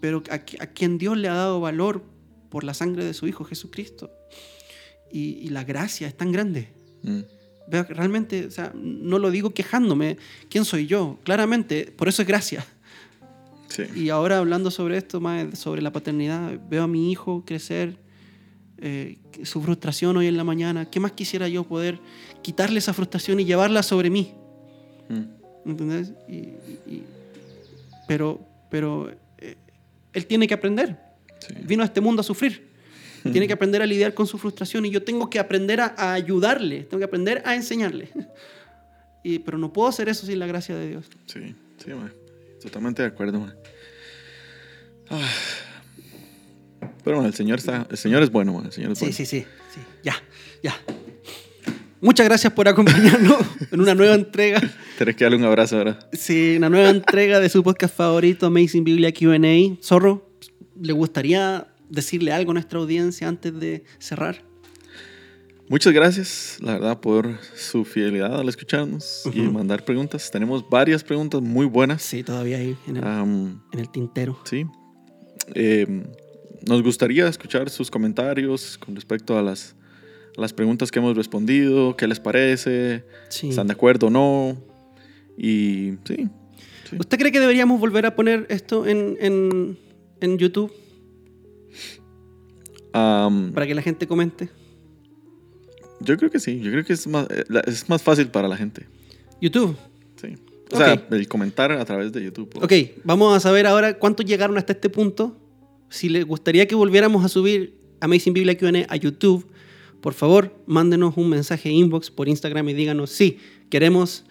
[0.00, 2.02] Pero a, a quien Dios le ha dado valor
[2.48, 4.10] por la sangre de su Hijo Jesucristo.
[5.12, 6.72] Y, y la gracia es tan grande.
[7.04, 7.20] Mm.
[7.68, 10.16] Veo que realmente, o sea, no lo digo quejándome.
[10.48, 11.20] ¿Quién soy yo?
[11.22, 12.66] Claramente, por eso es gracia.
[13.68, 13.84] Sí.
[13.94, 18.09] Y ahora hablando sobre esto, más sobre la paternidad, veo a mi hijo crecer,
[18.80, 20.90] eh, su frustración hoy en la mañana.
[20.90, 21.98] ¿Qué más quisiera yo poder
[22.42, 24.32] quitarle esa frustración y llevarla sobre mí?
[25.08, 25.68] Mm.
[25.70, 26.12] ¿Entendés?
[26.28, 27.02] Y- y- y-
[28.08, 29.56] pero pero eh,
[30.12, 30.96] él tiene que aprender.
[31.40, 31.54] Sí.
[31.62, 32.68] Vino a este mundo a sufrir.
[33.32, 36.14] Tiene que aprender a lidiar con su frustración y yo tengo que aprender a, a
[36.14, 38.08] ayudarle, tengo que aprender a enseñarle.
[39.22, 41.04] Y, pero no puedo hacer eso sin la gracia de Dios.
[41.26, 41.54] Sí,
[41.84, 42.10] sí, ma.
[42.62, 43.54] Totalmente de acuerdo, ma.
[45.10, 45.28] Ah.
[47.04, 48.62] Pero bueno, el Señor está, el Señor es bueno.
[48.64, 49.16] El Señor es Sí, bueno.
[49.16, 49.40] sí, sí,
[49.74, 49.80] sí.
[50.02, 50.14] Ya,
[50.62, 50.74] ya.
[52.02, 53.38] Muchas gracias por acompañarnos
[53.70, 54.60] en una nueva entrega.
[54.96, 55.98] Tienes que darle un abrazo ahora.
[56.12, 59.38] Sí, una nueva entrega de su podcast favorito, Amazing Biblia QA.
[59.82, 60.30] Zorro,
[60.80, 64.42] ¿le gustaría decirle algo a nuestra audiencia antes de cerrar?
[65.68, 69.52] Muchas gracias, la verdad, por su fidelidad al escucharnos y Ujú.
[69.52, 70.28] mandar preguntas.
[70.30, 72.02] Tenemos varias preguntas muy buenas.
[72.02, 74.40] Sí, todavía ahí en el, en el tintero.
[74.44, 74.64] sí.
[75.54, 76.02] Eh,
[76.66, 79.74] nos gustaría escuchar sus comentarios con respecto a las,
[80.36, 83.48] a las preguntas que hemos respondido, qué les parece, Sí.
[83.50, 84.56] están de acuerdo o no.
[85.36, 86.28] Y sí,
[86.90, 86.96] sí.
[86.98, 89.78] ¿Usted cree que deberíamos volver a poner esto en, en,
[90.20, 90.72] en YouTube
[92.92, 94.48] Am, para que la gente comente?
[96.02, 98.56] yo creo que sí, yo creo que es más, eh, es más fácil para la
[98.56, 98.86] gente.
[99.40, 99.76] YouTube.
[100.20, 100.34] Sí.
[100.72, 102.50] O sea, el comentar a través de YouTube.
[102.62, 102.72] Ok,
[103.04, 105.36] vamos a saber ahora cuántos llegaron hasta este punto.
[105.90, 109.46] Si les gustaría que volviéramos a subir Amazing Biblia QA a YouTube,
[110.00, 113.38] por favor, mándenos un mensaje inbox por Instagram y díganos, sí,
[113.68, 114.24] queremos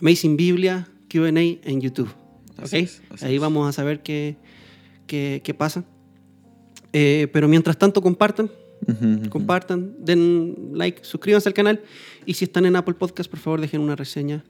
[0.00, 2.08] Amazing Biblia QA en YouTube.
[2.56, 2.82] Así ¿Ok?
[2.84, 3.40] es, así Ahí es.
[3.40, 4.36] vamos a saber qué,
[5.06, 5.84] qué, qué pasa.
[6.92, 8.50] Eh, pero mientras tanto, compartan,
[9.28, 11.82] compartan, den like, suscríbanse al canal
[12.24, 14.42] y si están en Apple Podcast, por favor dejen una reseña.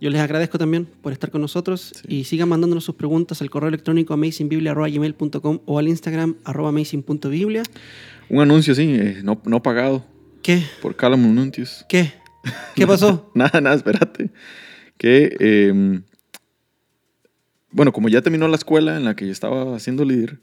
[0.00, 2.16] Yo les agradezco también por estar con nosotros Sí.
[2.20, 7.62] y sigan mandándonos sus preguntas al correo electrónico amazingbiblia.gmail.com o al Instagram arroba amazing.biblia.
[8.28, 10.04] Un anuncio, sí, eh, no, no pagado
[10.42, 10.62] ¿Qué?
[10.82, 11.86] por Callum Nuntius.
[11.88, 12.12] ¿Qué?
[12.74, 13.30] ¿Qué pasó?
[13.34, 14.30] Nada, nada, espérate.
[14.98, 16.00] Que, eh,
[17.70, 20.38] bueno, como ya terminó la escuela en la que yo estaba haciendo líder,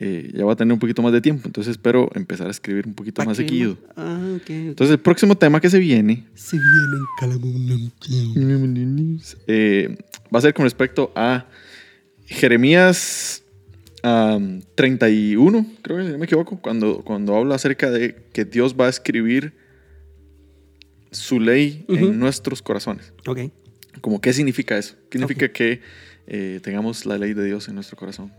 [0.00, 1.48] eh, ya va a tener un poquito más de tiempo.
[1.48, 3.48] Entonces espero empezar a escribir un poquito ¿Pa' más qué?
[3.48, 3.76] seguido.
[3.96, 4.50] Ah, ok.
[4.50, 7.00] Entonces el próximo tema que se viene Se vienen
[9.46, 9.98] eh,
[10.32, 11.46] va a ser con respecto a
[12.26, 13.42] Jeremías
[14.02, 18.76] am, 31, creo que si no me equivoco, cuando, cuando habla acerca de que Dios
[18.78, 19.52] va a escribir
[21.10, 23.12] su ley en nuestros corazones.
[23.26, 23.40] Ok.
[24.00, 24.94] Como, ¿Qué significa eso?
[25.10, 25.80] ¿Qué significa que
[26.26, 28.30] eh, tengamos la ley de Dios en nuestro corazón?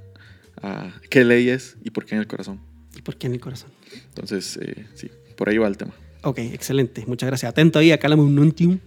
[0.61, 2.59] Ah, ¿Qué ley es y por qué en el corazón?
[2.97, 3.71] ¿Y por qué en el corazón?
[4.09, 5.93] Entonces, eh, sí, por ahí va el tema.
[6.23, 7.05] Ok, excelente.
[7.07, 7.49] Muchas gracias.
[7.49, 8.79] Atento ahí a Calamum Nuntium.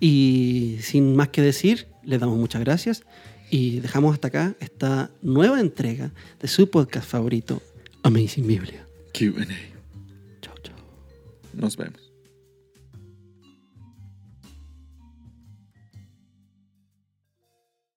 [0.00, 3.02] Y sin más que decir, les damos muchas gracias
[3.50, 7.62] y dejamos hasta acá esta nueva entrega de su podcast favorito,
[8.02, 8.86] Amazing Biblia.
[9.12, 9.46] QA.
[10.40, 10.76] Chao, chao.
[11.54, 12.05] Nos vemos.